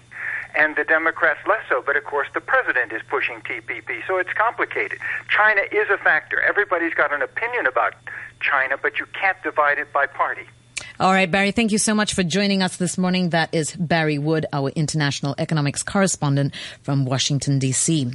and 0.56 0.74
the 0.74 0.84
Democrats 0.84 1.40
less 1.46 1.62
so. 1.68 1.82
But 1.84 1.96
of 1.96 2.04
course, 2.04 2.28
the 2.34 2.40
president 2.40 2.92
is 2.92 3.02
pushing 3.08 3.40
TPP, 3.42 4.06
so 4.06 4.16
it's 4.16 4.32
complicated. 4.32 4.98
China 5.28 5.62
is 5.70 5.88
a 5.90 5.98
factor. 5.98 6.40
Everybody's 6.40 6.94
got 6.94 7.12
an 7.12 7.22
opinion 7.22 7.66
about 7.66 7.94
China, 8.40 8.76
but 8.80 8.98
you 8.98 9.06
can't 9.12 9.40
divide 9.42 9.78
it 9.78 9.92
by 9.92 10.06
party. 10.06 10.46
All 10.98 11.12
right, 11.12 11.30
Barry, 11.30 11.50
thank 11.50 11.72
you 11.72 11.78
so 11.78 11.94
much 11.94 12.14
for 12.14 12.22
joining 12.22 12.62
us 12.62 12.78
this 12.78 12.96
morning. 12.96 13.28
That 13.28 13.54
is 13.54 13.76
Barry 13.76 14.16
Wood, 14.16 14.46
our 14.50 14.70
international 14.70 15.34
economics 15.36 15.82
correspondent 15.82 16.54
from 16.80 17.04
Washington, 17.04 17.58
D.C. 17.58 18.12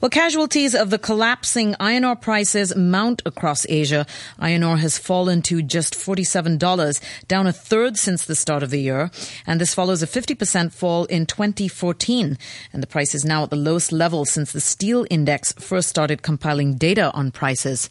Well, 0.00 0.10
casualties 0.10 0.74
of 0.74 0.90
the 0.90 0.98
collapsing 0.98 1.76
iron 1.78 2.04
ore 2.04 2.16
prices 2.16 2.74
mount 2.74 3.22
across 3.24 3.64
Asia. 3.68 4.06
Iron 4.40 4.64
ore 4.64 4.78
has 4.78 4.98
fallen 4.98 5.40
to 5.42 5.62
just 5.62 5.94
$47, 5.94 7.00
down 7.28 7.46
a 7.46 7.52
third 7.52 7.96
since 7.96 8.24
the 8.24 8.34
start 8.34 8.64
of 8.64 8.70
the 8.70 8.80
year. 8.80 9.12
And 9.46 9.60
this 9.60 9.72
follows 9.72 10.02
a 10.02 10.08
50% 10.08 10.72
fall 10.72 11.04
in 11.04 11.26
2014. 11.26 12.38
And 12.72 12.82
the 12.82 12.88
price 12.88 13.14
is 13.14 13.24
now 13.24 13.44
at 13.44 13.50
the 13.50 13.56
lowest 13.56 13.92
level 13.92 14.24
since 14.24 14.50
the 14.50 14.60
steel 14.60 15.06
index 15.10 15.52
first 15.52 15.88
started 15.88 16.22
compiling 16.22 16.74
data 16.74 17.12
on 17.12 17.30
prices. 17.30 17.88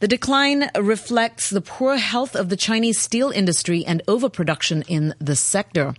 The 0.00 0.08
decline 0.08 0.70
reflects 0.76 1.50
the 1.50 1.60
poor 1.60 1.98
health 1.98 2.34
of 2.34 2.48
the 2.48 2.56
Chinese 2.56 2.98
steel 2.98 3.30
industry 3.30 3.75
and 3.84 4.02
overproduction 4.08 4.82
in 4.88 5.14
the 5.18 5.36
sector. 5.36 5.94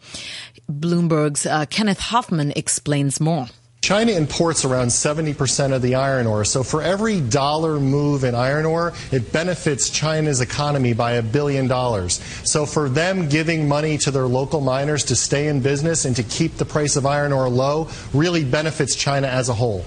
Bloomberg's 0.72 1.46
uh, 1.46 1.66
Kenneth 1.70 2.00
Hoffman 2.00 2.52
explains 2.56 3.20
more. 3.20 3.48
China 3.82 4.12
imports 4.12 4.66
around 4.66 4.88
70% 4.88 5.72
of 5.72 5.82
the 5.82 5.96
iron 5.96 6.28
ore. 6.28 6.44
So 6.44 6.62
for 6.62 6.82
every 6.82 7.22
dollar 7.22 7.80
move 7.80 8.26
in 8.26 8.36
iron 8.36 8.66
ore, 8.66 8.92
it 9.13 9.32
benefits 9.32 9.90
China's 9.90 10.42
economy 10.42 10.92
by 10.92 11.13
a 11.13 11.22
billion 11.22 11.68
dollars. 11.68 12.20
So 12.44 12.66
for 12.66 12.90
them 12.90 13.30
giving 13.30 13.68
money 13.68 13.98
to 14.00 14.12
their 14.12 14.28
local 14.28 14.60
miners 14.60 15.06
to 15.06 15.16
stay 15.16 15.48
in 15.48 15.62
business 15.62 16.04
and 16.04 16.18
to 16.18 16.24
keep 16.24 16.58
the 16.58 16.66
price 16.66 16.98
of 16.98 17.06
iron 17.06 17.32
ore 17.32 17.48
low 17.48 17.90
really 18.13 18.44
benefits 18.44 18.94
China 18.94 19.28
as 19.28 19.48
a 19.48 19.54
whole. 19.54 19.86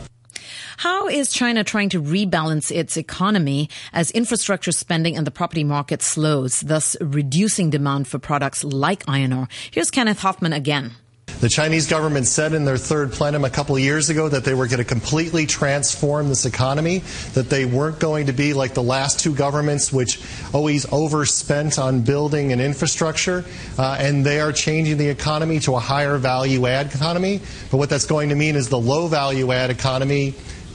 How 0.81 1.09
is 1.09 1.31
China 1.31 1.63
trying 1.63 1.91
to 1.91 2.01
rebalance 2.01 2.75
its 2.75 2.97
economy 2.97 3.69
as 3.93 4.11
infrastructure 4.13 4.73
spending 4.73 5.15
and 5.15 5.27
the 5.27 5.31
property 5.31 5.63
market 5.63 6.01
slows, 6.01 6.63
thus 6.63 6.97
reducing 7.03 7.69
demand 7.69 8.09
for 8.09 8.19
products 8.19 8.65
like 8.65 9.05
iron 9.07 9.35
ore? 9.35 9.49
Here's 9.71 9.91
Kenneth 9.91 10.21
Hoffman 10.21 10.55
again. 10.55 10.93
The 11.41 11.51
Chinese 11.51 11.87
government 11.87 12.27
said 12.27 12.55
in 12.55 12.65
their 12.65 12.79
third 12.79 13.13
plenum 13.13 13.45
a 13.45 13.51
couple 13.51 13.77
of 13.77 13.83
years 13.83 14.09
ago 14.09 14.29
that 14.31 14.45
they 14.45 14.55
were 14.55 14.67
going 14.69 14.79
to 14.79 14.85
completely 14.85 15.45
transform 15.45 16.31
this 16.31 16.47
economy, 16.47 16.99
that 17.35 17.51
they 17.51 17.67
weren't 17.67 17.99
going 17.99 18.27
to 18.27 18.33
be 18.33 18.55
like 18.55 18.73
the 18.73 18.83
last 18.83 19.21
two 19.21 19.35
governments, 19.35 19.93
which 19.93 20.19
always 20.55 20.91
overspent 20.91 21.79
on 21.79 22.01
building 22.01 22.53
and 22.53 22.61
infrastructure, 22.61 23.45
uh, 23.79 23.97
and 24.01 24.25
they 24.25 24.41
are 24.41 24.53
changing 24.53 24.97
the 24.97 25.09
economy 25.09 25.61
to 25.61 25.75
a 25.77 25.79
higher 25.79 26.17
value 26.17 26.67
add 26.67 26.95
economy. 26.95 27.41
But 27.71 27.77
what 27.77 27.91
that's 27.91 28.07
going 28.07 28.31
to 28.31 28.35
mean 28.35 28.57
is 28.57 28.71
the 28.71 28.81
low 28.81 29.09
value 29.09 29.53
add 29.53 29.71
economy 29.71 30.35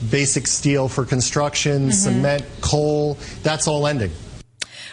basic 0.10 0.48
steel 0.48 0.88
for 0.88 1.06
construction, 1.06 1.84
mm-hmm. 1.84 1.92
cement, 1.92 2.46
coal, 2.62 3.18
that's 3.44 3.68
all 3.68 3.88
ending. 3.88 4.12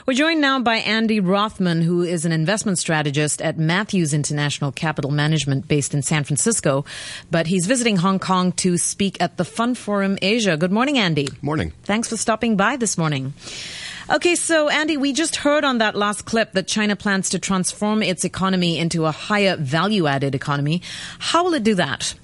We're 0.04 0.14
joined 0.14 0.40
now 0.40 0.58
by 0.58 0.78
Andy 0.78 1.20
Rothman, 1.20 1.80
who 1.80 2.02
is 2.02 2.24
an 2.24 2.32
investment 2.32 2.78
strategist 2.78 3.40
at 3.40 3.56
Matthews 3.56 4.12
International 4.12 4.72
Capital 4.72 5.12
Management 5.12 5.68
based 5.68 5.94
in 5.94 6.02
San 6.02 6.24
Francisco. 6.24 6.84
But 7.30 7.46
he's 7.46 7.66
visiting 7.66 7.96
Hong 7.98 8.18
Kong 8.18 8.50
to 8.52 8.78
speak 8.78 9.22
at 9.22 9.36
the 9.36 9.44
Fund 9.44 9.78
Forum 9.78 10.18
Asia. 10.20 10.56
Good 10.56 10.72
morning, 10.72 10.98
Andy. 10.98 11.28
Morning. 11.40 11.72
Thanks 11.84 12.08
for 12.08 12.16
stopping 12.16 12.56
by 12.56 12.76
this 12.76 12.98
morning. 12.98 13.32
Okay, 14.10 14.34
so 14.34 14.68
Andy, 14.68 14.96
we 14.96 15.12
just 15.12 15.36
heard 15.36 15.64
on 15.64 15.78
that 15.78 15.94
last 15.94 16.24
clip 16.24 16.50
that 16.52 16.66
China 16.66 16.96
plans 16.96 17.28
to 17.28 17.38
transform 17.38 18.02
its 18.02 18.24
economy 18.24 18.78
into 18.78 19.06
a 19.06 19.12
higher 19.12 19.56
value 19.56 20.08
added 20.08 20.34
economy. 20.34 20.82
How 21.20 21.44
will 21.44 21.54
it 21.54 21.62
do 21.62 21.76
that? 21.76 22.14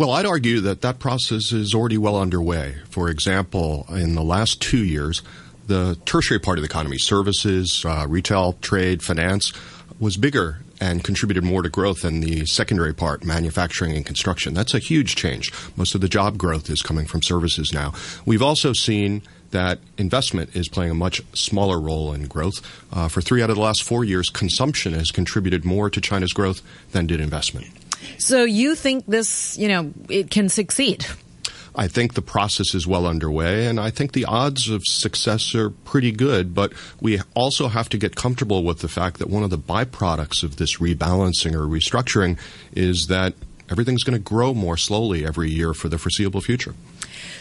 Well, 0.00 0.12
I'd 0.12 0.24
argue 0.24 0.60
that 0.62 0.80
that 0.80 0.98
process 0.98 1.52
is 1.52 1.74
already 1.74 1.98
well 1.98 2.16
underway. 2.16 2.76
For 2.88 3.10
example, 3.10 3.84
in 3.90 4.14
the 4.14 4.22
last 4.22 4.58
two 4.62 4.82
years, 4.82 5.20
the 5.66 5.98
tertiary 6.06 6.40
part 6.40 6.56
of 6.56 6.62
the 6.62 6.70
economy, 6.70 6.96
services, 6.96 7.84
uh, 7.86 8.06
retail, 8.08 8.54
trade, 8.62 9.02
finance, 9.02 9.52
was 9.98 10.16
bigger 10.16 10.62
and 10.80 11.04
contributed 11.04 11.44
more 11.44 11.60
to 11.60 11.68
growth 11.68 12.00
than 12.00 12.20
the 12.20 12.46
secondary 12.46 12.94
part, 12.94 13.26
manufacturing 13.26 13.92
and 13.94 14.06
construction. 14.06 14.54
That's 14.54 14.72
a 14.72 14.78
huge 14.78 15.16
change. 15.16 15.52
Most 15.76 15.94
of 15.94 16.00
the 16.00 16.08
job 16.08 16.38
growth 16.38 16.70
is 16.70 16.80
coming 16.80 17.04
from 17.04 17.20
services 17.20 17.70
now. 17.70 17.92
We've 18.24 18.40
also 18.40 18.72
seen 18.72 19.20
that 19.50 19.80
investment 19.98 20.56
is 20.56 20.66
playing 20.70 20.92
a 20.92 20.94
much 20.94 21.20
smaller 21.34 21.78
role 21.78 22.14
in 22.14 22.26
growth. 22.26 22.66
Uh, 22.90 23.08
for 23.08 23.20
three 23.20 23.42
out 23.42 23.50
of 23.50 23.56
the 23.56 23.62
last 23.62 23.82
four 23.82 24.02
years, 24.02 24.30
consumption 24.30 24.94
has 24.94 25.10
contributed 25.10 25.66
more 25.66 25.90
to 25.90 26.00
China's 26.00 26.32
growth 26.32 26.62
than 26.92 27.06
did 27.06 27.20
investment. 27.20 27.66
So 28.18 28.44
you 28.44 28.74
think 28.74 29.06
this, 29.06 29.56
you 29.58 29.68
know, 29.68 29.92
it 30.08 30.30
can 30.30 30.48
succeed? 30.48 31.06
I 31.74 31.86
think 31.86 32.14
the 32.14 32.22
process 32.22 32.74
is 32.74 32.86
well 32.86 33.06
underway, 33.06 33.66
and 33.66 33.78
I 33.78 33.90
think 33.90 34.12
the 34.12 34.24
odds 34.24 34.68
of 34.68 34.82
success 34.84 35.54
are 35.54 35.70
pretty 35.70 36.10
good. 36.10 36.54
But 36.54 36.72
we 37.00 37.20
also 37.34 37.68
have 37.68 37.88
to 37.90 37.98
get 37.98 38.16
comfortable 38.16 38.64
with 38.64 38.80
the 38.80 38.88
fact 38.88 39.18
that 39.18 39.30
one 39.30 39.44
of 39.44 39.50
the 39.50 39.58
byproducts 39.58 40.42
of 40.42 40.56
this 40.56 40.78
rebalancing 40.78 41.54
or 41.54 41.66
restructuring 41.66 42.38
is 42.72 43.06
that 43.06 43.34
everything's 43.70 44.02
going 44.02 44.18
to 44.18 44.22
grow 44.22 44.52
more 44.52 44.76
slowly 44.76 45.24
every 45.24 45.50
year 45.50 45.72
for 45.72 45.88
the 45.88 45.98
foreseeable 45.98 46.40
future. 46.40 46.74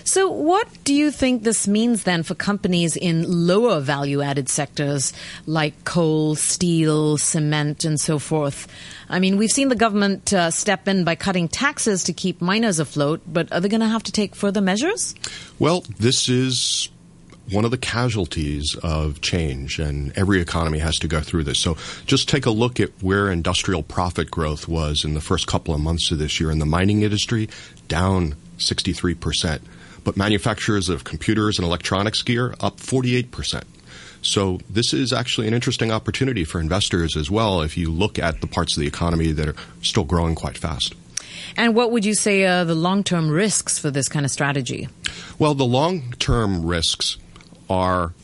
So, 0.10 0.28
what 0.32 0.68
do 0.86 0.96
you 0.96 1.12
think 1.12 1.44
this 1.44 1.68
means 1.68 2.02
then 2.02 2.24
for 2.24 2.34
companies 2.34 2.96
in 2.96 3.46
lower 3.46 3.80
value 3.80 4.24
added 4.24 4.50
sectors 4.50 5.14
like 5.46 5.84
coal, 5.84 6.34
steel, 6.34 7.20
cement, 7.20 7.86
and 7.86 8.00
so 8.00 8.18
forth? 8.18 8.68
I 9.08 9.20
mean, 9.20 9.38
we've 9.38 9.52
seen 9.52 9.70
the 9.70 9.76
government 9.76 10.34
uh, 10.34 10.50
step 10.50 10.88
in 10.88 11.04
by 11.04 11.14
cutting 11.14 11.48
taxes 11.48 12.06
to 12.06 12.14
keep 12.14 12.42
miners 12.42 12.80
afloat, 12.80 13.22
but 13.28 13.54
are 13.54 13.60
they 13.60 13.70
going 13.70 13.82
to 13.82 13.88
have 13.88 14.02
to 14.02 14.12
take 14.12 14.34
further 14.34 14.62
measures? 14.62 15.14
Well, 15.60 15.86
this 16.00 16.28
is 16.28 16.90
one 17.52 17.64
of 17.64 17.70
the 17.70 17.78
casualties 17.78 18.76
of 18.82 19.22
change, 19.22 19.78
and 19.78 20.12
every 20.18 20.42
economy 20.42 20.80
has 20.80 20.96
to 20.98 21.08
go 21.08 21.22
through 21.22 21.44
this. 21.44 21.60
So 21.60 21.78
just 22.08 22.28
take 22.28 22.48
a 22.48 22.52
look 22.52 22.80
at 22.80 22.90
where 23.04 23.30
industrial 23.30 23.84
profit 23.84 24.32
growth 24.32 24.68
was 24.68 25.06
in 25.06 25.14
the 25.14 25.22
first 25.22 25.46
couple 25.46 25.76
of 25.76 25.82
months 25.82 26.10
of 26.10 26.18
this 26.18 26.40
year. 26.40 26.50
In 26.50 26.58
the 26.58 26.66
mining 26.66 27.04
industry, 27.04 27.48
down 27.88 28.34
63%. 28.58 29.60
But 30.10 30.18
manufacturers 30.18 30.90
of 30.90 31.04
computers 31.04 31.60
and 31.60 31.68
electronics 31.68 32.24
gear 32.24 32.56
up 32.62 32.78
48%. 32.78 33.62
So 34.24 34.58
this 34.68 34.92
is 34.92 35.14
actually 35.14 35.48
an 35.48 35.54
interesting 35.54 35.92
opportunity 35.92 36.44
for 36.44 36.60
investors 36.60 37.16
as 37.16 37.30
well 37.30 37.62
if 37.62 37.78
you 37.78 37.92
look 37.92 38.18
at 38.18 38.42
the 38.42 38.48
parts 38.48 38.76
of 38.76 38.82
the 38.82 38.88
economy 38.88 39.34
that 39.34 39.48
are 39.48 39.56
still 39.84 40.04
growing 40.04 40.34
quite 40.34 40.58
fast. 40.58 40.96
And 41.56 41.76
what 41.76 41.92
would 41.92 42.06
you 42.06 42.16
say 42.16 42.44
are 42.48 42.66
the 42.66 42.74
long 42.74 43.04
term 43.04 43.30
risks 43.30 43.78
for 43.78 43.92
this 43.92 44.10
kind 44.10 44.26
of 44.26 44.32
strategy? 44.32 44.90
Well, 45.38 45.54
the 45.54 45.64
long 45.64 46.14
term 46.14 46.66
risks 46.66 47.18
are 47.70 48.16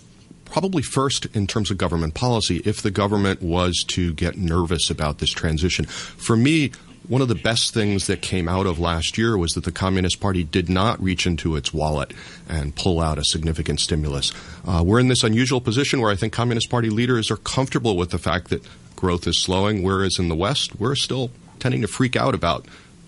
probably 0.45 0.81
first 0.81 1.27
in 1.35 1.45
terms 1.45 1.69
of 1.69 1.77
government 1.77 2.15
policy 2.15 2.63
if 2.65 2.81
the 2.81 2.89
government 2.89 3.43
was 3.43 3.85
to 3.89 4.11
get 4.15 4.39
nervous 4.39 4.89
about 4.89 5.19
this 5.19 5.29
transition. 5.29 5.85
For 5.85 6.35
me, 6.35 6.71
one 7.07 7.21
of 7.21 7.27
the 7.27 7.35
best 7.35 7.73
things 7.73 8.07
that 8.07 8.21
came 8.21 8.47
out 8.47 8.65
of 8.65 8.79
last 8.79 9.17
year 9.17 9.37
was 9.37 9.51
that 9.53 9.63
the 9.63 9.71
Communist 9.71 10.19
Party 10.19 10.43
did 10.43 10.69
not 10.69 11.01
reach 11.01 11.25
into 11.25 11.55
its 11.55 11.73
wallet 11.73 12.13
and 12.49 12.75
pull 12.75 12.99
out 12.99 13.17
a 13.17 13.23
significant 13.23 13.79
stimulus. 13.79 14.31
Uh, 14.67 14.83
we're 14.85 14.99
in 14.99 15.07
this 15.07 15.23
unusual 15.23 15.61
position 15.61 16.01
where 16.01 16.11
I 16.11 16.15
think 16.15 16.33
Communist 16.33 16.69
Party 16.69 16.89
leaders 16.89 17.31
are 17.31 17.37
comfortable 17.37 17.97
with 17.97 18.11
the 18.11 18.17
fact 18.17 18.49
that 18.49 18.65
growth 18.95 19.27
is 19.27 19.41
slowing, 19.41 19.83
whereas 19.83 20.19
in 20.19 20.29
the 20.29 20.35
West, 20.35 20.79
we're 20.79 20.95
still 20.95 21.31
tending 21.59 21.81
to 21.81 21.87
freak 21.87 22.15
out 22.15 22.33
about 22.33 22.65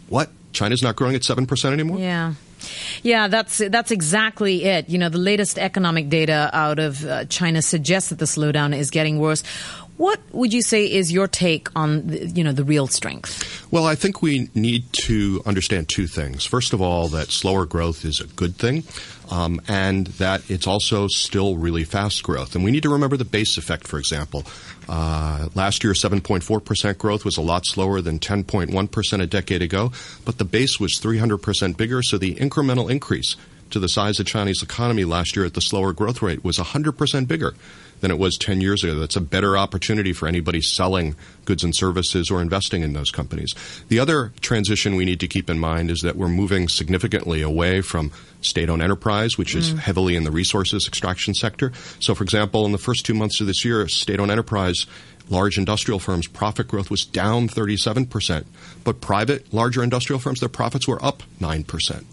what? 0.10 0.30
China's 0.54 0.82
not 0.82 0.96
growing 0.96 1.16
at 1.16 1.22
7% 1.22 1.72
anymore? 1.72 2.00
Yeah. 2.00 2.34
Yeah, 3.04 3.28
that's 3.28 3.60
that's 3.60 3.92
exactly 3.92 4.64
it. 4.64 4.90
You 4.90 4.98
know, 4.98 5.10
the 5.10 5.20
latest 5.20 5.60
economic 5.60 6.10
data 6.10 6.50
out 6.54 6.80
of 6.80 7.06
uh, 7.06 7.26
China 7.26 7.62
suggests 7.62 8.10
that 8.10 8.20
the 8.20 8.26
slowdown 8.26 8.76
is 8.76 8.90
getting 8.90 9.20
worse. 9.20 9.44
What 9.98 10.20
would 10.32 10.54
you 10.54 10.62
say 10.62 10.86
is 10.86 11.12
your 11.12 11.28
take 11.28 11.70
on 11.76 12.08
the, 12.08 12.28
you 12.28 12.44
know 12.44 12.52
the 12.52 12.64
real 12.64 12.86
strength? 12.86 13.68
Well, 13.72 13.86
I 13.86 13.96
think 13.96 14.22
we 14.22 14.50
need 14.54 14.94
to 15.06 15.42
understand 15.46 15.90
two 15.90 16.06
things. 16.06 16.46
First 16.46 16.74
of 16.74 16.82
all, 16.82 17.08
that 17.10 17.32
slower 17.32 17.66
growth 17.66 18.06
is 18.06 18.22
a 18.22 18.28
good 18.28 18.58
thing, 18.58 18.84
um, 19.32 19.60
and 19.68 20.08
that 20.08 20.50
it's 20.52 20.68
also 20.68 21.08
still 21.08 21.58
really 21.58 21.84
fast 21.84 22.22
growth. 22.22 22.54
And 22.54 22.64
we 22.64 22.70
need 22.70 22.84
to 22.84 22.90
remember 22.90 23.18
the 23.18 23.26
base 23.26 23.58
effect. 23.58 23.88
For 23.88 23.98
example, 23.98 24.44
uh, 24.88 25.50
last 25.56 25.84
year 25.84 25.94
7.4% 25.94 26.98
growth 27.00 27.26
was 27.26 27.38
a 27.38 27.42
lot 27.42 27.66
slower 27.66 28.00
than 28.00 28.20
10.1% 28.20 29.22
a 29.22 29.28
decade 29.28 29.64
ago, 29.64 29.92
but 30.26 30.38
the 30.38 30.46
base 30.46 30.80
was 30.80 31.00
300% 31.02 31.76
bigger, 31.76 32.04
so 32.04 32.20
the 32.20 32.36
incremental 32.36 32.90
increase 32.90 33.36
to 33.72 33.80
the 33.80 33.90
size 33.90 34.20
of 34.20 34.26
Chinese 34.26 34.62
economy 34.64 35.04
last 35.04 35.36
year 35.36 35.46
at 35.46 35.54
the 35.54 35.62
slower 35.62 35.92
growth 35.92 36.22
rate 36.22 36.44
was 36.44 36.58
100% 36.58 37.28
bigger. 37.28 37.54
Than 38.02 38.12
it 38.12 38.20
was 38.20 38.38
10 38.38 38.62
years 38.62 38.84
ago. 38.84 38.96
That's 38.96 39.16
a 39.16 39.22
better 39.22 39.58
opportunity 39.58 40.14
for 40.14 40.28
anybody 40.28 40.62
selling 40.62 41.16
goods 41.46 41.64
and 41.64 41.76
services 41.76 42.30
or 42.30 42.42
investing 42.42 42.82
in 42.84 42.94
those 42.94 43.10
companies. 43.12 43.54
The 43.88 44.00
other 44.00 44.32
transition 44.42 44.96
we 44.96 45.06
need 45.06 45.20
to 45.22 45.28
keep 45.28 45.50
in 45.50 45.60
mind 45.60 45.90
is 45.90 46.00
that 46.02 46.16
we're 46.16 46.28
moving 46.28 46.68
significantly 46.68 47.42
away 47.42 47.82
from 47.82 48.12
state 48.42 48.70
owned 48.70 48.82
enterprise, 48.82 49.38
which 49.38 49.56
is 49.56 49.72
Mm. 49.72 49.80
heavily 49.80 50.16
in 50.16 50.24
the 50.24 50.32
resources 50.32 50.88
extraction 50.88 51.34
sector. 51.34 51.72
So, 52.00 52.14
for 52.14 52.24
example, 52.24 52.66
in 52.66 52.72
the 52.72 52.78
first 52.78 53.06
two 53.06 53.14
months 53.14 53.42
of 53.42 53.48
this 53.48 53.66
year, 53.66 53.88
state 53.88 54.20
owned 54.20 54.32
enterprise, 54.32 54.86
large 55.30 55.58
industrial 55.58 56.00
firms, 56.00 56.28
profit 56.28 56.68
growth 56.68 56.90
was 56.90 57.04
down 57.04 57.48
37%. 57.50 58.46
But 58.84 59.02
private, 59.02 59.54
larger 59.54 59.84
industrial 59.84 60.20
firms, 60.20 60.40
their 60.40 60.50
profits 60.50 60.88
were 60.88 61.04
up 61.04 61.24
9%. 61.40 62.06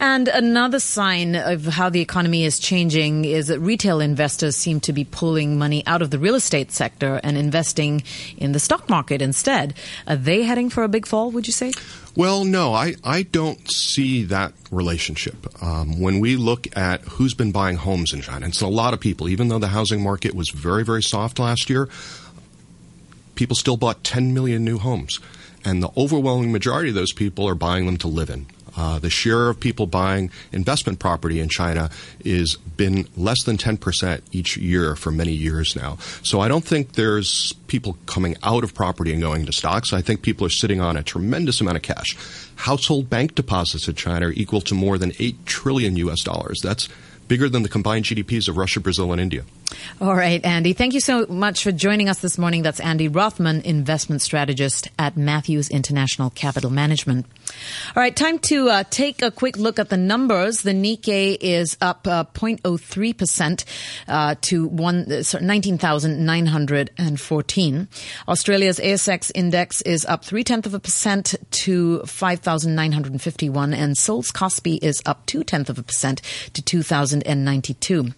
And 0.00 0.28
another 0.28 0.80
sign 0.80 1.34
of 1.34 1.66
how 1.66 1.88
the 1.88 2.00
economy 2.00 2.44
is 2.44 2.58
changing 2.58 3.24
is 3.24 3.48
that 3.48 3.60
retail 3.60 4.00
investors 4.00 4.56
seem 4.56 4.80
to 4.80 4.92
be 4.92 5.04
pulling 5.04 5.58
money 5.58 5.86
out 5.86 6.02
of 6.02 6.10
the 6.10 6.18
real 6.18 6.34
estate 6.34 6.72
sector 6.72 7.20
and 7.22 7.36
investing 7.36 8.02
in 8.36 8.52
the 8.52 8.60
stock 8.60 8.88
market 8.88 9.22
instead. 9.22 9.74
Are 10.06 10.16
they 10.16 10.42
heading 10.42 10.70
for 10.70 10.84
a 10.84 10.88
big 10.88 11.06
fall, 11.06 11.30
would 11.30 11.46
you 11.46 11.52
say? 11.52 11.72
Well, 12.14 12.44
no, 12.44 12.74
I, 12.74 12.94
I 13.02 13.22
don't 13.22 13.70
see 13.70 14.24
that 14.24 14.52
relationship. 14.70 15.62
Um, 15.62 15.98
when 15.98 16.20
we 16.20 16.36
look 16.36 16.66
at 16.76 17.00
who's 17.02 17.32
been 17.32 17.52
buying 17.52 17.76
homes 17.76 18.12
in 18.12 18.20
China, 18.20 18.46
it's 18.46 18.60
a 18.60 18.66
lot 18.66 18.92
of 18.92 19.00
people, 19.00 19.30
even 19.30 19.48
though 19.48 19.58
the 19.58 19.68
housing 19.68 20.02
market 20.02 20.34
was 20.34 20.50
very, 20.50 20.84
very 20.84 21.02
soft 21.02 21.38
last 21.38 21.70
year, 21.70 21.88
people 23.34 23.56
still 23.56 23.78
bought 23.78 24.04
10 24.04 24.34
million 24.34 24.62
new 24.62 24.78
homes. 24.78 25.20
And 25.64 25.82
the 25.82 25.90
overwhelming 25.96 26.52
majority 26.52 26.90
of 26.90 26.94
those 26.94 27.12
people 27.12 27.48
are 27.48 27.54
buying 27.54 27.86
them 27.86 27.96
to 27.98 28.08
live 28.08 28.28
in. 28.28 28.46
Uh, 28.76 28.98
the 28.98 29.10
share 29.10 29.48
of 29.48 29.60
people 29.60 29.86
buying 29.86 30.30
investment 30.52 30.98
property 30.98 31.40
in 31.40 31.48
China 31.48 31.90
has 32.24 32.56
been 32.56 33.06
less 33.16 33.42
than 33.44 33.56
10% 33.56 34.20
each 34.32 34.56
year 34.56 34.96
for 34.96 35.10
many 35.10 35.32
years 35.32 35.76
now. 35.76 35.98
So 36.22 36.40
I 36.40 36.48
don't 36.48 36.64
think 36.64 36.92
there's 36.92 37.52
people 37.66 37.96
coming 38.06 38.36
out 38.42 38.64
of 38.64 38.74
property 38.74 39.12
and 39.12 39.20
going 39.20 39.46
to 39.46 39.52
stocks. 39.52 39.92
I 39.92 40.00
think 40.00 40.22
people 40.22 40.46
are 40.46 40.50
sitting 40.50 40.80
on 40.80 40.96
a 40.96 41.02
tremendous 41.02 41.60
amount 41.60 41.76
of 41.76 41.82
cash. 41.82 42.16
Household 42.56 43.10
bank 43.10 43.34
deposits 43.34 43.88
in 43.88 43.94
China 43.94 44.28
are 44.28 44.32
equal 44.32 44.60
to 44.62 44.74
more 44.74 44.98
than 44.98 45.12
8 45.18 45.46
trillion 45.46 45.96
US 45.96 46.22
dollars. 46.22 46.60
That's 46.62 46.88
bigger 47.28 47.48
than 47.48 47.62
the 47.62 47.68
combined 47.68 48.04
GDPs 48.04 48.48
of 48.48 48.56
Russia, 48.56 48.80
Brazil, 48.80 49.12
and 49.12 49.20
India. 49.20 49.44
All 50.00 50.14
right, 50.14 50.42
Andy. 50.44 50.72
Thank 50.72 50.94
you 50.94 51.00
so 51.00 51.26
much 51.28 51.62
for 51.62 51.70
joining 51.70 52.08
us 52.08 52.18
this 52.18 52.38
morning. 52.38 52.62
That's 52.62 52.80
Andy 52.80 53.06
Rothman, 53.08 53.60
investment 53.60 54.20
strategist 54.20 54.88
at 54.98 55.16
Matthews 55.16 55.70
International 55.70 56.30
Capital 56.30 56.70
Management. 56.70 57.24
All 57.94 58.02
right, 58.02 58.16
time 58.16 58.40
to 58.40 58.68
uh, 58.68 58.82
take 58.90 59.22
a 59.22 59.30
quick 59.30 59.56
look 59.56 59.78
at 59.78 59.90
the 59.90 59.96
numbers. 59.96 60.62
The 60.62 60.72
Nikkei 60.72 61.38
is 61.40 61.76
up 61.80 62.08
uh, 62.08 62.24
0.03% 62.34 63.64
uh, 64.08 64.34
to 64.40 64.66
one, 64.66 65.12
uh, 65.12 65.22
sorry, 65.22 65.44
19,914. 65.44 67.88
Australia's 68.26 68.80
ASX 68.80 69.30
index 69.34 69.82
is 69.82 70.04
up 70.06 70.24
three 70.24 70.42
tenths 70.42 70.66
of 70.66 70.74
a 70.74 70.80
percent 70.80 71.36
to 71.50 72.00
5,951, 72.00 73.74
and 73.74 73.96
Seoul's 73.96 74.32
Kospi 74.32 74.82
is 74.82 75.00
up 75.06 75.24
two 75.26 75.44
tenths 75.44 75.70
of 75.70 75.78
a 75.78 75.84
percent 75.84 76.22
to 76.54 76.62
2,092. 76.62 78.08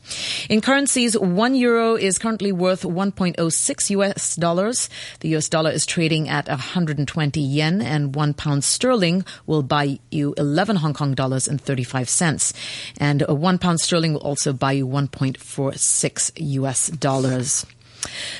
In 0.48 0.62
currencies, 0.62 1.18
one 1.18 1.43
euro 1.52 1.94
is 1.94 2.16
currently 2.16 2.52
worth 2.52 2.84
1.06 2.84 3.90
US 3.90 4.36
dollars. 4.36 4.88
The 5.20 5.36
US 5.36 5.50
dollar 5.50 5.70
is 5.70 5.84
trading 5.84 6.30
at 6.30 6.48
120 6.48 7.40
yen, 7.40 7.82
and 7.82 8.14
one 8.14 8.32
pound 8.32 8.64
sterling 8.64 9.26
will 9.44 9.62
buy 9.62 9.98
you 10.10 10.32
11 10.38 10.76
Hong 10.76 10.94
Kong 10.94 11.12
dollars 11.12 11.46
and 11.46 11.60
35 11.60 12.08
cents. 12.08 12.54
And 12.98 13.20
one 13.28 13.58
pound 13.58 13.80
sterling 13.80 14.14
will 14.14 14.22
also 14.22 14.54
buy 14.54 14.72
you 14.72 14.86
1.46 14.86 16.30
US 16.36 16.88
dollars. 16.88 17.66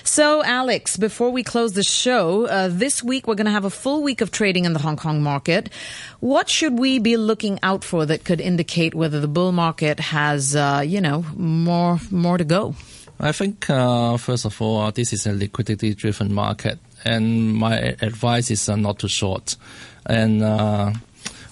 So, 0.03 0.45
Alex, 0.45 0.97
before 0.97 1.31
we 1.31 1.43
close 1.43 1.73
the 1.73 1.83
show, 1.83 2.47
uh, 2.47 2.69
this 2.71 3.03
week 3.03 3.27
we're 3.27 3.35
going 3.35 3.47
to 3.47 3.51
have 3.51 3.64
a 3.64 3.71
full 3.71 4.03
week 4.03 4.21
of 4.21 4.31
trading 4.31 4.64
in 4.64 4.73
the 4.73 4.79
Hong 4.79 4.97
Kong 4.97 5.23
market. 5.23 5.71
What 6.21 6.49
should 6.49 6.79
we 6.79 6.99
be 6.99 7.17
looking 7.17 7.59
out 7.62 7.85
for 7.85 8.07
that 8.07 8.25
could 8.25 8.40
indicate 8.40 8.95
whether 8.95 9.21
the 9.21 9.29
bull 9.29 9.53
market 9.53 10.01
has, 10.01 10.55
uh, 10.55 10.83
you 10.87 11.01
know, 11.01 11.25
more 11.37 11.99
more 12.11 12.38
to 12.38 12.45
go? 12.45 12.75
I 13.20 13.33
think, 13.33 13.70
uh, 13.70 14.16
first 14.16 14.44
of 14.44 14.61
all, 14.61 14.90
this 14.90 15.12
is 15.12 15.27
a 15.27 15.33
liquidity 15.33 15.94
driven 15.94 16.35
market, 16.35 16.79
and 17.05 17.55
my 17.55 17.77
advice 18.03 18.50
is 18.50 18.68
uh, 18.68 18.77
not 18.77 18.98
to 19.00 19.09
short. 19.09 19.57
And 20.05 20.42
uh, 20.42 20.92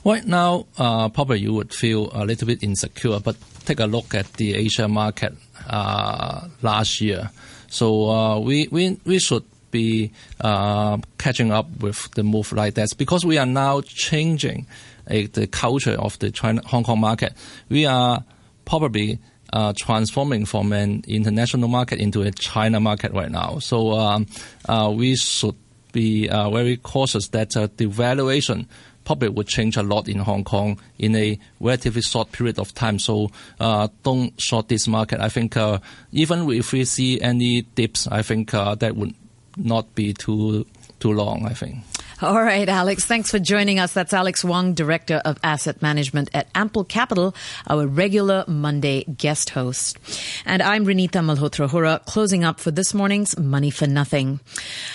right 0.05 0.27
now, 0.27 0.67
uh, 0.77 1.09
probably 1.09 1.41
you 1.41 1.53
would 1.55 1.73
feel 1.73 2.11
a 2.13 2.25
little 2.25 2.47
bit 2.47 2.63
insecure, 2.63 3.21
but 3.21 3.37
take 3.65 3.81
a 3.81 3.87
look 3.87 4.15
at 4.15 4.33
the 4.35 4.55
Asia 4.55 4.89
market 4.89 5.35
uh, 5.69 6.49
last 6.63 7.01
year. 7.01 7.31
So 7.69 8.11
uh, 8.11 8.39
we, 8.41 8.69
we, 8.69 8.99
we 9.05 9.19
should 9.19 9.45
be 9.71 10.13
uh, 10.41 10.99
catching 11.17 11.53
up 11.53 11.69
with 11.81 12.11
the 12.15 12.25
move 12.25 12.53
like 12.53 12.75
that 12.75 12.89
because 12.99 13.25
we 13.25 13.39
are 13.39 13.47
now 13.47 13.81
changing 13.81 14.67
the 15.07 15.49
culture 15.51 15.93
of 15.99 16.19
the 16.19 16.31
China 16.31 16.61
Hong 16.67 16.85
Kong 16.85 17.01
market. 17.01 17.35
We 17.69 17.87
are 17.87 18.25
probably 18.65 19.19
uh, 19.53 19.73
transforming 19.77 20.45
from 20.47 20.73
an 20.73 21.03
international 21.07 21.69
market 21.69 21.99
into 21.99 22.23
a 22.23 22.31
China 22.31 22.81
market 22.81 23.13
right 23.13 23.31
now. 23.31 23.59
So 23.59 23.93
um, 23.93 24.27
uh, 24.69 24.93
we 24.95 25.17
should 25.17 25.57
be 25.93 26.29
uh, 26.29 26.51
very 26.51 26.77
cautious 26.79 27.29
that 27.29 27.57
uh, 27.57 27.69
the 27.77 27.87
valuation 27.87 28.67
probably 29.05 29.29
would 29.29 29.49
change 29.49 29.77
a 29.77 29.83
lot 29.83 30.09
in 30.09 30.19
Hong 30.19 30.45
Kong 30.45 30.81
in 30.99 31.15
a 31.17 31.39
relatively 31.61 32.03
short 32.03 32.33
period 32.33 32.59
of 32.59 32.73
time. 32.75 32.99
So 32.99 33.31
uh, 33.61 33.89
don't 34.03 34.33
short 34.41 34.69
this 34.69 34.87
market. 34.87 35.21
I 35.21 35.29
think 35.29 35.57
uh, 35.57 35.79
even 36.13 36.51
if 36.51 36.73
we 36.73 36.85
see 36.85 37.21
any 37.21 37.63
dips, 37.63 38.07
I 38.07 38.23
think 38.23 38.55
uh, 38.55 38.75
that 38.77 38.97
would 38.97 39.15
not 39.57 39.95
be 39.95 40.15
too 40.15 40.67
too 41.01 41.13
long. 41.13 41.47
I 41.47 41.53
think. 41.55 41.79
All 42.23 42.41
right, 42.41 42.69
Alex, 42.69 43.05
thanks 43.05 43.33
for 43.33 43.41
joining 43.41 43.81
us. 43.81 43.95
That's 43.95 44.13
Alex 44.13 44.45
Wong, 44.45 44.75
Director 44.75 45.21
of 45.25 45.41
Asset 45.43 45.83
Management 45.83 46.31
at 46.33 46.47
Ample 46.55 46.85
Capital, 46.85 47.35
our 47.69 47.85
regular 47.85 48.45
Monday 48.47 49.03
guest 49.03 49.51
host. 49.51 49.99
And 50.47 50.63
I'm 50.63 50.87
Renita 50.87 51.19
Malhotra 51.21 51.69
Hora, 51.69 52.01
closing 52.07 52.45
up 52.45 52.61
for 52.61 52.71
this 52.71 52.95
morning's 52.95 53.37
Money 53.37 53.71
for 53.71 53.89
Nothing. 53.89 54.39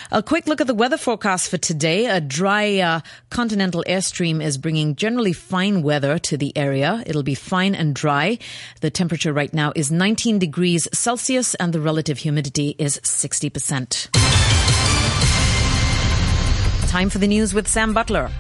A 0.10 0.24
quick 0.24 0.48
look 0.48 0.62
at 0.62 0.68
the 0.68 0.74
weather 0.74 0.96
forecast 0.96 1.50
for 1.50 1.58
today. 1.58 2.06
A 2.06 2.22
dry 2.22 2.80
uh, 2.80 3.02
continental 3.30 3.84
airstream 3.90 4.42
is 4.42 4.58
bringing 4.58 4.96
generally 4.96 5.34
fine 5.34 5.84
weather 5.84 6.18
to 6.20 6.38
the 6.38 6.56
area. 6.56 7.04
It'll 7.06 7.24
be 7.24 7.36
fine 7.36 7.76
and 7.76 7.94
dry. 7.94 8.40
The 8.80 8.90
temperature 8.90 9.34
right 9.34 9.54
now 9.54 9.74
is 9.76 9.92
19 9.92 10.40
degrees 10.40 10.88
Celsius 10.94 11.56
and 11.56 11.74
the 11.74 11.82
relative 11.82 12.20
humidity 12.20 12.74
is 12.80 13.02
60%. 13.04 14.47
Time 16.88 17.10
for 17.10 17.18
the 17.18 17.28
news 17.28 17.54
with 17.54 17.68
Sam 17.68 17.94
Butler. 17.94 18.32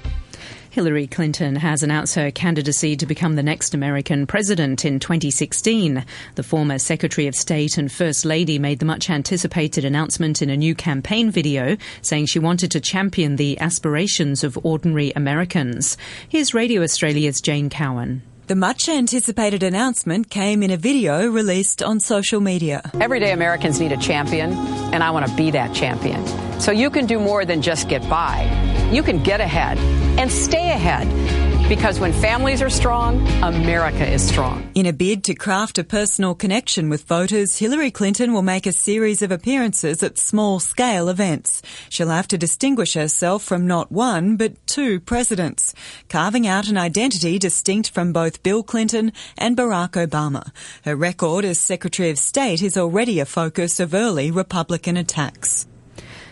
Hillary 0.69 1.05
Clinton 1.05 1.57
has 1.57 1.83
announced 1.83 2.15
her 2.15 2.31
candidacy 2.31 2.95
to 2.95 3.05
become 3.05 3.36
the 3.36 3.43
next 3.43 3.73
American 3.73 4.25
president 4.25 4.86
in 4.86 4.99
2016. 4.99 6.05
The 6.36 6.43
former 6.43 6.79
Secretary 6.79 7.27
of 7.27 7.36
State 7.36 7.77
and 7.77 7.91
First 7.91 8.23
Lady 8.23 8.57
made 8.57 8.79
the 8.79 8.86
much 8.86 9.10
anticipated 9.10 9.83
announcement 9.83 10.41
in 10.41 10.49
a 10.49 10.55
new 10.55 10.75
campaign 10.75 11.29
video, 11.29 11.75
saying 12.01 12.27
she 12.27 12.39
wanted 12.39 12.71
to 12.71 12.79
champion 12.79 13.36
the 13.36 13.60
aspirations 13.60 14.45
of 14.45 14.57
ordinary 14.63 15.12
Americans. 15.13 15.97
Here's 16.29 16.53
Radio 16.53 16.83
Australia's 16.83 17.41
Jane 17.41 17.69
Cowan. 17.69 18.21
The 18.47 18.55
much 18.55 18.88
anticipated 18.88 19.62
announcement 19.62 20.29
came 20.29 20.63
in 20.63 20.71
a 20.71 20.77
video 20.77 21.27
released 21.27 21.83
on 21.83 21.99
social 21.99 22.39
media. 22.39 22.81
Everyday 23.01 23.33
Americans 23.33 23.81
need 23.81 23.91
a 23.91 23.97
champion, 23.97 24.53
and 24.93 25.03
I 25.03 25.12
want 25.12 25.27
to 25.27 25.36
be 25.36 25.51
that 25.51 25.75
champion. 25.75 26.25
So 26.62 26.71
you 26.71 26.89
can 26.89 27.07
do 27.07 27.19
more 27.19 27.43
than 27.43 27.62
just 27.62 27.89
get 27.89 28.10
by. 28.10 28.45
You 28.89 29.03
can 29.03 29.21
get 29.21 29.41
ahead 29.41 29.77
and 30.17 30.31
stay 30.31 30.69
ahead. 30.69 31.46
Because 31.67 31.99
when 31.99 32.13
families 32.13 32.62
are 32.62 32.69
strong, 32.69 33.27
America 33.43 34.10
is 34.10 34.25
strong. 34.25 34.71
In 34.73 34.86
a 34.86 34.93
bid 34.93 35.25
to 35.25 35.36
craft 35.36 35.77
a 35.77 35.84
personal 35.84 36.34
connection 36.34 36.88
with 36.88 37.03
voters, 37.03 37.58
Hillary 37.58 37.91
Clinton 37.91 38.32
will 38.32 38.41
make 38.41 38.65
a 38.65 38.71
series 38.71 39.21
of 39.21 39.32
appearances 39.32 40.01
at 40.01 40.17
small 40.17 40.62
scale 40.62 41.10
events. 41.10 41.62
She'll 41.89 42.08
have 42.08 42.30
to 42.30 42.38
distinguish 42.38 42.93
herself 42.93 43.43
from 43.43 43.67
not 43.67 43.91
one, 43.91 44.38
but 44.38 44.65
two 44.65 45.01
presidents, 45.01 45.73
carving 46.08 46.47
out 46.47 46.69
an 46.69 46.77
identity 46.77 47.38
distinct 47.38 47.89
from 47.89 48.13
both 48.13 48.43
Bill 48.43 48.63
Clinton 48.63 49.12
and 49.38 49.58
Barack 49.58 50.08
Obama. 50.08 50.53
Her 50.86 50.95
record 50.95 51.43
as 51.43 51.60
Secretary 51.60 52.10
of 52.10 52.17
State 52.17 52.62
is 52.62 52.77
already 52.77 53.19
a 53.19 53.25
focus 53.25 53.82
of 53.82 53.93
early 53.93 54.32
Republican 54.32 54.95
attacks. 54.95 55.67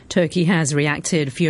Turkey 0.08 0.46
has 0.46 0.74
reacted 0.74 1.34
furiously. 1.34 1.46